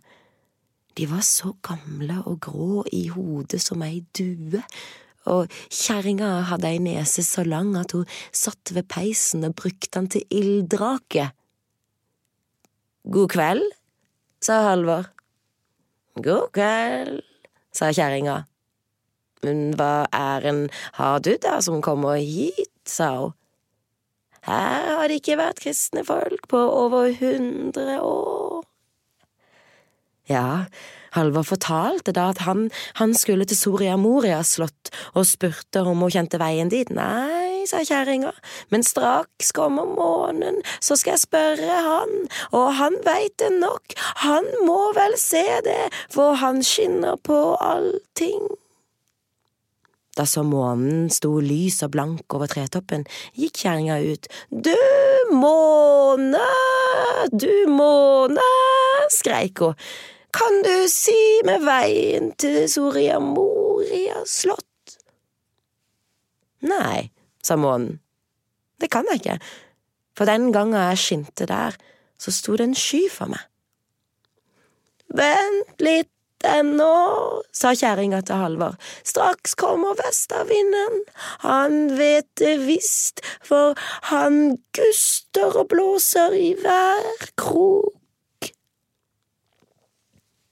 De 0.97 1.07
var 1.09 1.23
så 1.25 1.55
gamle 1.65 2.19
og 2.29 2.39
grå 2.45 2.83
i 2.93 3.07
hodet 3.13 3.61
som 3.63 3.81
ei 3.85 4.03
due, 4.17 4.61
og 5.29 5.51
kjerringa 5.71 6.29
hadde 6.49 6.69
ei 6.69 6.81
nese 6.83 7.23
så 7.25 7.45
lang 7.47 7.71
at 7.79 7.95
hun 7.95 8.07
satt 8.35 8.73
ved 8.75 8.89
peisen 8.91 9.47
og 9.47 9.55
brukte 9.57 9.93
den 9.95 10.09
til 10.11 10.25
ilddrake. 10.29 11.29
God 13.03 13.29
kveld, 13.31 13.63
sa 14.43 14.61
Halvor. 14.69 15.07
God 16.19 16.51
kveld, 16.55 17.23
sa 17.73 17.91
kjerringa. 17.95 18.43
Men 19.43 19.71
hva 19.79 20.05
æren 20.15 20.67
har 20.99 21.23
du 21.23 21.33
da 21.41 21.57
som 21.63 21.81
kommer 21.83 22.19
hit, 22.19 22.69
sa 22.87 23.15
hun. 23.17 23.33
Her 24.43 24.97
har 24.99 25.07
det 25.07 25.21
ikke 25.21 25.39
vært 25.39 25.61
kristne 25.63 26.03
folk 26.03 26.49
på 26.51 26.59
over 26.59 27.13
hundre 27.15 28.01
år. 28.03 28.65
Ja, 30.29 30.65
Halvor 31.13 31.43
fortalte 31.45 32.13
da 32.15 32.29
at 32.31 32.41
han, 32.47 32.69
han 32.97 33.13
skulle 33.13 33.45
til 33.45 33.59
Soria 33.59 33.97
Moria 33.99 34.39
slott 34.47 34.89
og 35.13 35.27
spurte 35.29 35.83
om 35.83 36.01
hun 36.01 36.13
kjente 36.13 36.39
veien 36.41 36.71
dit. 36.71 36.89
Nei, 36.89 37.65
sa 37.69 37.83
kjerringa, 37.85 38.31
men 38.73 38.85
straks 38.87 39.51
kommer 39.55 39.85
månen, 39.87 40.61
så 40.79 40.97
skal 40.99 41.15
jeg 41.17 41.25
spørre 41.27 41.77
han, 41.85 42.15
og 42.55 42.73
han 42.79 42.97
veit 43.05 43.35
det 43.41 43.51
nok, 43.59 43.95
han 44.23 44.47
må 44.65 44.93
vel 44.97 45.15
se 45.19 45.45
det, 45.67 45.87
for 46.11 46.39
han 46.41 46.63
skinner 46.65 47.19
på 47.21 47.39
allting. 47.61 48.47
Da 50.13 50.27
så 50.29 50.43
månen 50.45 51.07
sto 51.09 51.39
lys 51.41 51.79
og 51.85 51.95
blank 51.95 52.35
over 52.37 52.49
tretoppen, 52.51 53.07
gikk 53.33 53.63
kjerringa 53.63 53.97
ut. 54.13 54.27
Du 54.53 54.75
måne, 55.33 56.47
du 57.33 57.65
måne, 57.73 58.49
skreik 59.13 59.63
hun. 59.65 59.77
Kan 60.33 60.63
du 60.65 60.87
si 60.89 61.17
meg 61.45 61.61
veien 61.61 62.31
til 62.41 62.63
Soria 62.71 63.19
Moria 63.21 64.23
slott? 64.25 64.97
Nei, 66.65 67.11
sa 67.43 67.57
månen. 67.59 67.99
Det 68.81 68.89
kan 68.91 69.05
jeg 69.11 69.21
ikke, 69.21 69.37
for 70.17 70.27
den 70.27 70.49
gangen 70.55 70.79
jeg 70.79 70.99
skinte 70.99 71.45
der, 71.47 71.77
så 72.19 72.33
sto 72.33 72.57
det 72.57 72.65
en 72.71 72.75
sky 72.77 73.05
for 73.11 73.31
meg. 73.31 73.45
Vent 75.13 75.83
litt 75.83 76.09
ennå, 76.43 76.89
sa 77.55 77.71
kjerringa 77.77 78.23
til 78.25 78.41
Halvor, 78.41 78.75
straks 79.07 79.53
kommer 79.59 79.95
vestavinden, 80.01 81.03
han 81.45 81.93
vet 81.99 82.27
det 82.41 82.57
visst, 82.65 83.21
for 83.45 83.77
han 84.09 84.57
guster 84.75 85.61
og 85.61 85.69
blåser 85.71 86.35
i 86.35 86.55
hver 86.59 87.29
krok. 87.39 87.93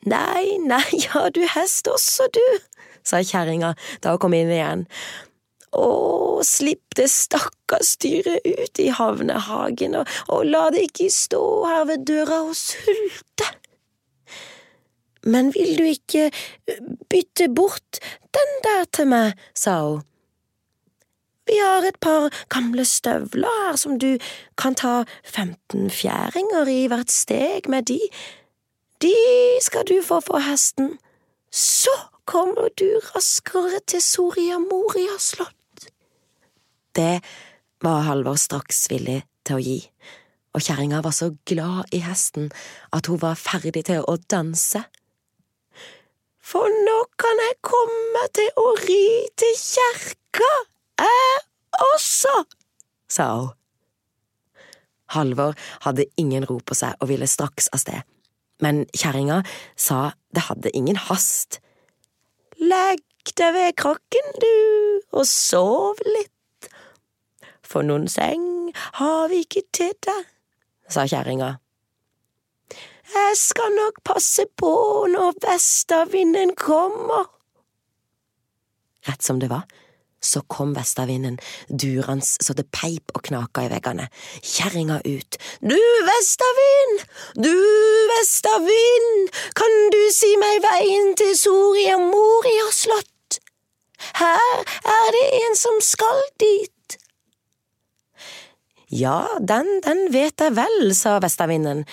Nei, 0.10 0.58
nei, 0.58 0.88
ja, 1.06 1.30
du 1.30 1.44
hest 1.56 1.90
også, 1.92 2.30
du, 2.34 2.46
sa 3.06 3.22
kjerringa 3.26 3.76
da 4.02 4.16
hun 4.16 4.24
kom 4.24 4.38
inn 4.38 4.52
igjen. 4.54 4.88
Å, 5.72 6.42
slipp 6.44 6.98
det 7.00 7.08
stakkars 7.08 7.96
dyret 8.04 8.44
ut 8.44 8.82
i 8.82 8.90
havnehagen, 8.92 9.96
og, 10.02 10.10
og 10.34 10.46
la 10.50 10.68
det 10.74 10.88
ikke 10.90 11.10
stå 11.14 11.42
her 11.70 11.86
ved 11.88 12.06
døra 12.10 12.42
og 12.50 12.58
sulte. 12.60 13.48
Men 15.22 15.52
vil 15.54 15.76
du 15.78 15.86
ikke 15.86 16.32
bytte 17.12 17.48
bort 17.54 18.02
den 18.34 18.56
der 18.66 18.88
til 18.90 19.12
meg, 19.12 19.38
sa 19.54 19.78
hun. 19.86 20.08
Vi 21.50 21.58
har 21.58 21.84
et 21.84 21.98
par 22.00 22.30
gamle 22.54 22.86
støvler 22.86 23.56
her 23.66 23.78
som 23.80 23.98
du 24.00 24.16
kan 24.62 24.76
ta 24.78 25.02
femten 25.26 25.90
fjæringer 25.92 26.70
i 26.70 26.86
hvert 26.88 27.12
steg 27.12 27.68
med 27.70 27.90
de. 27.90 27.98
De 29.02 29.16
skal 29.62 29.88
du 29.90 29.98
få 30.06 30.20
for 30.22 30.44
hesten. 30.46 30.98
Så 31.52 31.94
kommer 32.26 32.70
du 32.80 32.88
raskere 33.16 33.82
til 33.88 34.02
Soria 34.02 34.60
Moria 34.62 35.18
slott. 35.20 35.90
Det 36.96 37.22
var 37.82 38.06
Halvor 38.06 38.38
straks 38.40 38.86
villig 38.92 39.22
til 39.48 39.58
å 39.58 39.64
gi, 39.64 39.78
og 40.54 40.64
kjerringa 40.64 41.02
var 41.02 41.16
så 41.16 41.32
glad 41.48 41.94
i 41.96 42.02
hesten 42.06 42.52
at 42.94 43.08
hun 43.10 43.22
var 43.22 43.40
ferdig 43.40 43.86
til 43.88 44.04
å 44.06 44.18
danse. 44.32 44.84
For 46.42 46.68
nå 46.86 46.98
kan 47.22 47.42
jeg 47.46 47.58
komme 47.66 48.26
til 48.36 48.52
å 48.60 48.68
ri 48.84 49.06
til 49.40 49.56
kjerka, 49.58 50.52
jeg 51.02 51.42
også, 51.94 52.36
sa 53.10 53.28
hun. 53.40 53.52
Halvor 55.12 55.58
hadde 55.84 56.08
ingen 56.22 56.46
ro 56.48 56.62
på 56.64 56.76
seg 56.78 56.96
og 57.02 57.10
ville 57.10 57.28
straks 57.28 57.68
av 57.76 57.82
sted, 57.84 58.00
men 58.62 58.86
kjerringa 58.96 59.42
sa 59.76 60.12
det 60.36 60.46
hadde 60.48 60.74
ingen 60.78 61.00
hast. 61.10 61.60
Legg 62.62 63.34
deg 63.38 63.56
ved 63.56 63.76
krakken, 63.80 64.30
du, 64.42 64.54
og 65.12 65.26
sov 65.30 66.00
litt, 66.06 66.70
for 67.66 67.86
noen 67.86 68.08
seng 68.12 68.72
har 69.00 69.28
vi 69.32 69.44
ikke 69.46 69.66
til 69.76 69.94
deg, 70.06 70.24
sa 70.92 71.06
kjerringa. 71.10 71.56
Jeg 73.12 73.36
skal 73.36 73.74
nok 73.76 74.00
passe 74.08 74.46
på 74.60 74.72
når 75.12 75.36
vestavinden 75.44 76.54
kommer. 76.56 77.28
Rett 79.08 79.26
som 79.26 79.40
det 79.42 79.50
var, 79.52 79.66
så 80.22 80.44
kom 80.48 80.76
vestavinden 80.78 81.40
durende 81.68 82.26
så 82.26 82.54
det 82.54 82.68
peip 82.72 83.12
og 83.18 83.24
knaka 83.26 83.66
i 83.66 83.72
veggene. 83.72 84.08
Kjerringa 84.46 85.02
ut. 85.02 85.38
Du 85.66 85.80
vestavind, 86.08 87.04
du 87.42 87.56
vestavind, 88.22 89.32
kan 89.58 89.78
du 89.94 90.02
si 90.14 90.30
meg 90.42 90.62
veien 90.64 91.16
til 91.18 91.34
Soria 91.38 91.98
Moria 92.02 92.70
slott? 92.74 93.40
Her 94.18 94.64
er 94.90 95.12
det 95.16 95.26
en 95.42 95.58
som 95.58 95.78
skal 95.84 96.22
dit. 96.42 96.98
Ja, 98.92 99.24
den, 99.40 99.80
den 99.86 100.10
vet 100.14 100.42
jeg 100.42 100.58
vel, 100.58 100.92
sa 100.98 101.18
vestavinden, 101.24 101.86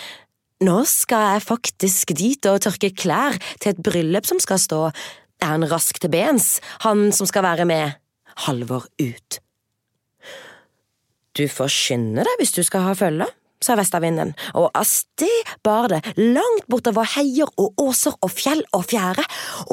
nå 0.67 0.79
skal 0.91 1.37
jeg 1.37 1.47
faktisk 1.47 2.13
dit 2.19 2.49
og 2.51 2.65
tørke 2.65 2.91
klær 2.91 3.39
til 3.63 3.73
et 3.73 3.83
bryllup 3.87 4.27
som 4.27 4.41
skal 4.43 4.59
stå. 4.59 4.81
Er 5.39 5.53
han 5.55 5.69
rask 5.71 6.01
til 6.03 6.11
bens, 6.11 6.57
han 6.83 7.13
som 7.15 7.29
skal 7.31 7.47
være 7.47 7.69
med? 7.71 8.01
Halvor 8.49 8.89
ut. 8.99 9.39
Du 11.39 11.45
får 11.47 11.71
skynde 11.71 12.27
deg 12.27 12.41
hvis 12.41 12.57
du 12.57 12.65
skal 12.67 12.89
ha 12.89 12.97
følge, 12.99 13.29
sa 13.65 13.77
vestavinden, 13.79 14.35
og 14.55 14.71
av 14.73 14.87
sted 14.89 15.53
bar 15.67 15.91
det 15.93 16.03
langt 16.17 16.67
bortover 16.71 17.09
heier 17.17 17.51
og 17.61 17.79
åser 17.83 18.17
og 18.23 18.33
fjell 18.33 18.65
og 18.77 18.89
fjære, 18.91 19.25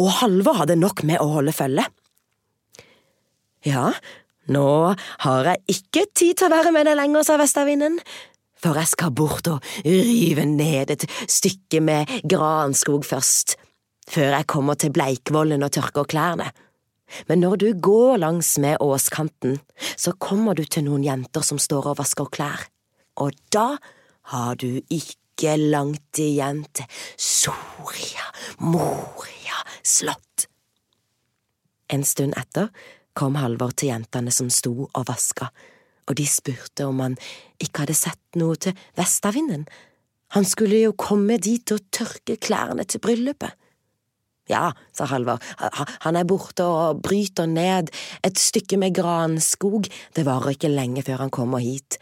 og 0.02 0.14
Halvor 0.22 0.62
hadde 0.62 0.80
nok 0.80 1.04
med 1.08 1.22
å 1.22 1.32
holde 1.38 1.56
følge. 1.56 1.88
Ja, 3.66 3.90
nå 4.52 4.70
har 5.26 5.52
jeg 5.52 5.78
ikke 5.80 6.06
tid 6.14 6.38
til 6.38 6.50
å 6.50 6.54
være 6.54 6.74
med 6.76 6.86
deg 6.90 7.00
lenger, 7.00 7.26
sa 7.26 7.38
vestavinden 7.42 8.02
for 8.66 8.80
jeg 8.80 8.90
skal 8.90 9.14
bort 9.14 9.48
og 9.52 9.66
rive 9.86 10.46
ned 10.50 10.94
et 10.96 11.06
stykke 11.30 11.82
med 11.86 12.12
granskog 12.26 13.06
først, 13.06 13.58
før 14.10 14.38
jeg 14.40 14.50
kommer 14.50 14.80
til 14.80 14.94
Bleikvollen 14.96 15.66
og 15.66 15.74
tørker 15.76 16.08
klærne. 16.10 16.50
Men 17.30 17.44
når 17.44 17.60
du 17.62 17.68
går 17.78 18.18
langs 18.24 18.56
med 18.58 18.82
åskanten, 18.82 19.60
så 19.94 20.16
kommer 20.18 20.58
du 20.58 20.64
til 20.66 20.88
noen 20.88 21.06
jenter 21.06 21.46
som 21.46 21.62
står 21.62 21.92
og 21.92 22.00
vasker 22.00 22.32
klær, 22.34 22.66
og 23.22 23.36
da 23.54 23.78
har 24.34 24.58
du 24.62 24.82
ikke 24.90 25.56
langt 25.60 26.20
igjen 26.20 26.64
til 26.74 26.90
Soria 27.18 28.28
Moria 28.60 29.62
slott. 29.84 30.48
En 31.92 32.04
stund 32.04 32.34
etter 32.40 32.72
kom 33.16 33.38
Halvor 33.40 33.76
til 33.78 33.94
jentene 33.94 34.34
som 34.34 34.50
sto 34.52 34.88
og 34.88 35.08
vaska 35.08 35.52
og 36.10 36.18
de 36.20 36.26
spurte 36.30 36.86
om 36.88 37.02
han 37.04 37.18
ikke 37.62 37.86
hadde 37.86 37.98
sett 37.98 38.40
noe 38.40 38.58
til 38.62 38.76
vestavinden. 38.98 39.66
Han 40.36 40.48
skulle 40.48 40.82
jo 40.82 40.96
komme 40.98 41.38
dit 41.42 41.72
og 41.74 41.86
tørke 41.94 42.38
klærne 42.42 42.86
til 42.86 43.02
bryllupet. 43.04 43.54
Ja, 44.50 44.70
sa 44.94 45.08
Halvor, 45.10 45.42
han 46.06 46.18
er 46.20 46.28
borte 46.30 46.68
og 46.70 47.00
bryter 47.02 47.48
ned 47.50 47.90
et 48.22 48.38
stykke 48.38 48.78
med 48.78 48.94
granskog, 48.94 49.88
det 50.14 50.26
varer 50.28 50.54
ikke 50.54 50.70
lenge 50.70 51.02
før 51.08 51.24
han 51.24 51.34
kommer 51.34 51.64
hit. 51.64 51.98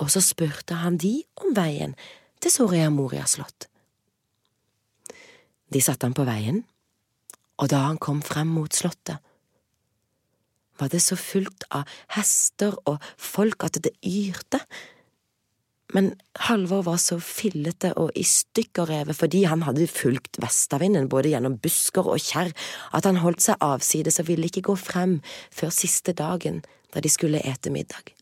Og 0.00 0.10
så 0.12 0.22
spurte 0.24 0.80
han 0.80 0.96
de 1.00 1.20
om 1.42 1.52
veien 1.56 1.96
til 2.42 2.54
Soria 2.54 2.88
Moria 2.90 3.26
slott. 3.28 3.68
De 5.72 5.80
satte 5.80 6.08
han 6.08 6.16
på 6.16 6.26
veien, 6.28 6.62
og 7.60 7.70
da 7.72 7.84
han 7.86 8.00
kom 8.02 8.20
frem 8.24 8.50
mot 8.52 8.72
slottet, 8.74 9.20
var 10.80 10.90
det 10.90 11.02
så 11.04 11.16
fullt 11.20 11.66
av 11.70 11.88
hester 12.16 12.74
og 12.88 13.02
folk 13.20 13.62
at 13.68 13.78
det 13.84 13.92
yrte. 14.08 14.58
Men 15.92 16.14
Halvor 16.48 16.86
var 16.86 16.98
så 16.98 17.18
fillete 17.22 17.92
og 18.00 18.16
i 18.16 18.24
stykker 18.26 18.88
revet 18.88 19.18
fordi 19.18 19.44
han 19.44 19.62
hadde 19.66 19.90
fulgt 19.92 20.40
vestavinden 20.42 21.10
både 21.12 21.34
gjennom 21.34 21.58
busker 21.62 22.08
og 22.08 22.24
kjerr 22.24 22.50
at 22.96 23.08
han 23.08 23.20
holdt 23.22 23.44
seg 23.44 23.60
avsides 23.62 24.18
og 24.22 24.30
ville 24.32 24.48
ikke 24.48 24.64
gå 24.72 24.78
frem 24.80 25.18
før 25.52 25.74
siste 25.76 26.16
dagen 26.16 26.62
da 26.92 27.04
de 27.04 27.12
skulle 27.12 27.44
ete 27.44 27.70
middag. 27.72 28.16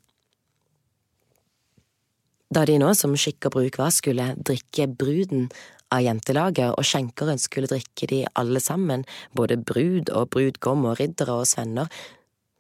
Da 2.51 2.65
de 2.67 2.81
nå, 2.83 2.89
som 2.99 3.13
skikk 3.15 3.47
og 3.47 3.55
bruk 3.55 3.77
var, 3.79 3.93
skulle 3.95 4.33
drikke 4.43 4.89
bruden 4.99 5.47
av 5.95 6.03
jentelaget, 6.03 6.73
og 6.75 6.87
skjenkeren 6.87 7.39
skulle 7.39 7.71
drikke 7.71 8.09
de 8.11 8.25
alle 8.39 8.63
sammen, 8.63 9.05
både 9.39 9.59
brud 9.59 10.11
og 10.11 10.33
brudgom 10.35 10.83
og 10.91 10.99
riddere 10.99 11.37
og 11.43 11.47
svenner, 11.47 11.87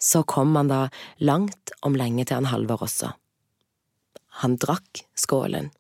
så 0.01 0.23
kom 0.23 0.55
han 0.57 0.71
da 0.71 0.85
langt 1.19 1.75
om 1.83 1.99
lenge 1.99 2.25
til 2.25 2.39
han 2.39 2.49
Halvor 2.53 2.87
også. 2.87 3.11
Han 4.45 4.55
drakk 4.63 5.03
skålen, 5.19 5.73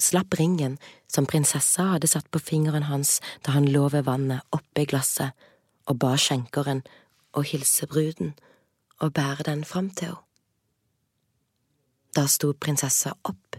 slapp 0.00 0.34
ringen 0.40 0.78
som 1.10 1.28
prinsessa 1.28 1.90
hadde 1.92 2.08
satt 2.10 2.30
på 2.32 2.40
fingeren 2.40 2.88
hans 2.88 3.18
da 3.44 3.52
han 3.58 3.68
lå 3.68 3.90
ved 3.92 4.08
vannet 4.08 4.40
oppe 4.56 4.86
i 4.86 4.88
glasset, 4.88 5.36
og 5.84 6.00
ba 6.00 6.16
skjenkeren 6.16 6.80
å 7.36 7.44
hilse 7.44 7.86
bruden 7.92 8.32
og 9.04 9.12
bære 9.16 9.50
den 9.52 9.68
fram 9.68 9.92
til 9.92 10.14
henne. 10.14 10.24
Da 12.14 12.26
sto 12.28 12.52
prinsessa 12.54 13.14
opp 13.22 13.56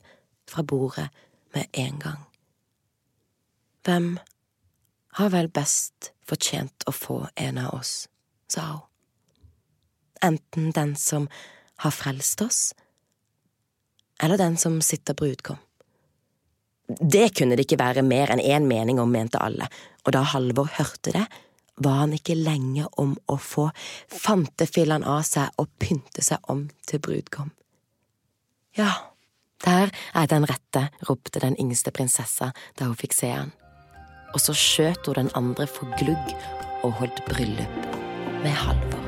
fra 0.49 0.63
bordet 0.63 1.07
med 1.53 1.67
en 1.71 1.99
gang. 1.99 2.23
Hvem 3.85 4.19
har 5.17 5.31
vel 5.33 5.49
best 5.51 6.11
fortjent 6.27 6.85
å 6.87 6.93
få 6.95 7.25
en 7.35 7.59
av 7.59 7.73
oss, 7.75 8.07
sa 8.47 8.67
hun. 8.71 8.87
Enten 10.21 10.69
den 10.71 10.93
som 10.95 11.25
har 11.81 11.91
frelst 11.91 12.41
oss, 12.45 12.59
eller 14.21 14.37
den 14.37 14.57
som 14.57 14.81
sitter 14.85 15.17
brudgom. 15.17 15.57
Det 16.85 17.31
kunne 17.37 17.55
det 17.55 17.65
ikke 17.65 17.79
være 17.81 18.03
mer 18.05 18.29
enn 18.29 18.43
én 18.43 18.67
mening 18.69 18.99
om, 19.01 19.09
mente 19.09 19.41
alle, 19.41 19.65
og 20.05 20.13
da 20.13 20.21
Halvor 20.33 20.69
hørte 20.77 21.15
det, 21.15 21.25
var 21.81 22.03
han 22.03 22.13
ikke 22.13 22.37
lenge 22.37 22.85
om 23.01 23.15
å 23.31 23.37
få 23.41 23.69
fantefillene 24.11 25.07
av 25.07 25.23
seg 25.25 25.57
og 25.57 25.71
pynte 25.81 26.21
seg 26.21 26.51
om 26.51 26.67
til 26.85 27.01
brudgom. 27.01 27.49
Ja, 28.77 28.91
der 29.65 29.91
er 30.13 30.25
den 30.27 30.45
rette, 30.49 30.87
ropte 31.09 31.39
den 31.39 31.57
yngste 31.59 31.91
prinsessa 31.91 32.51
da 32.79 32.87
hun 32.87 32.95
fikk 32.95 33.13
se 33.17 33.33
han. 33.33 33.51
Og 34.31 34.39
så 34.39 34.55
skjøt 34.55 35.11
hun 35.11 35.19
den 35.19 35.35
andre 35.35 35.67
for 35.67 35.91
glugg 35.99 36.35
og 36.81 36.95
holdt 37.01 37.23
bryllup 37.27 37.87
med 38.41 38.55
Halvor. 38.55 39.00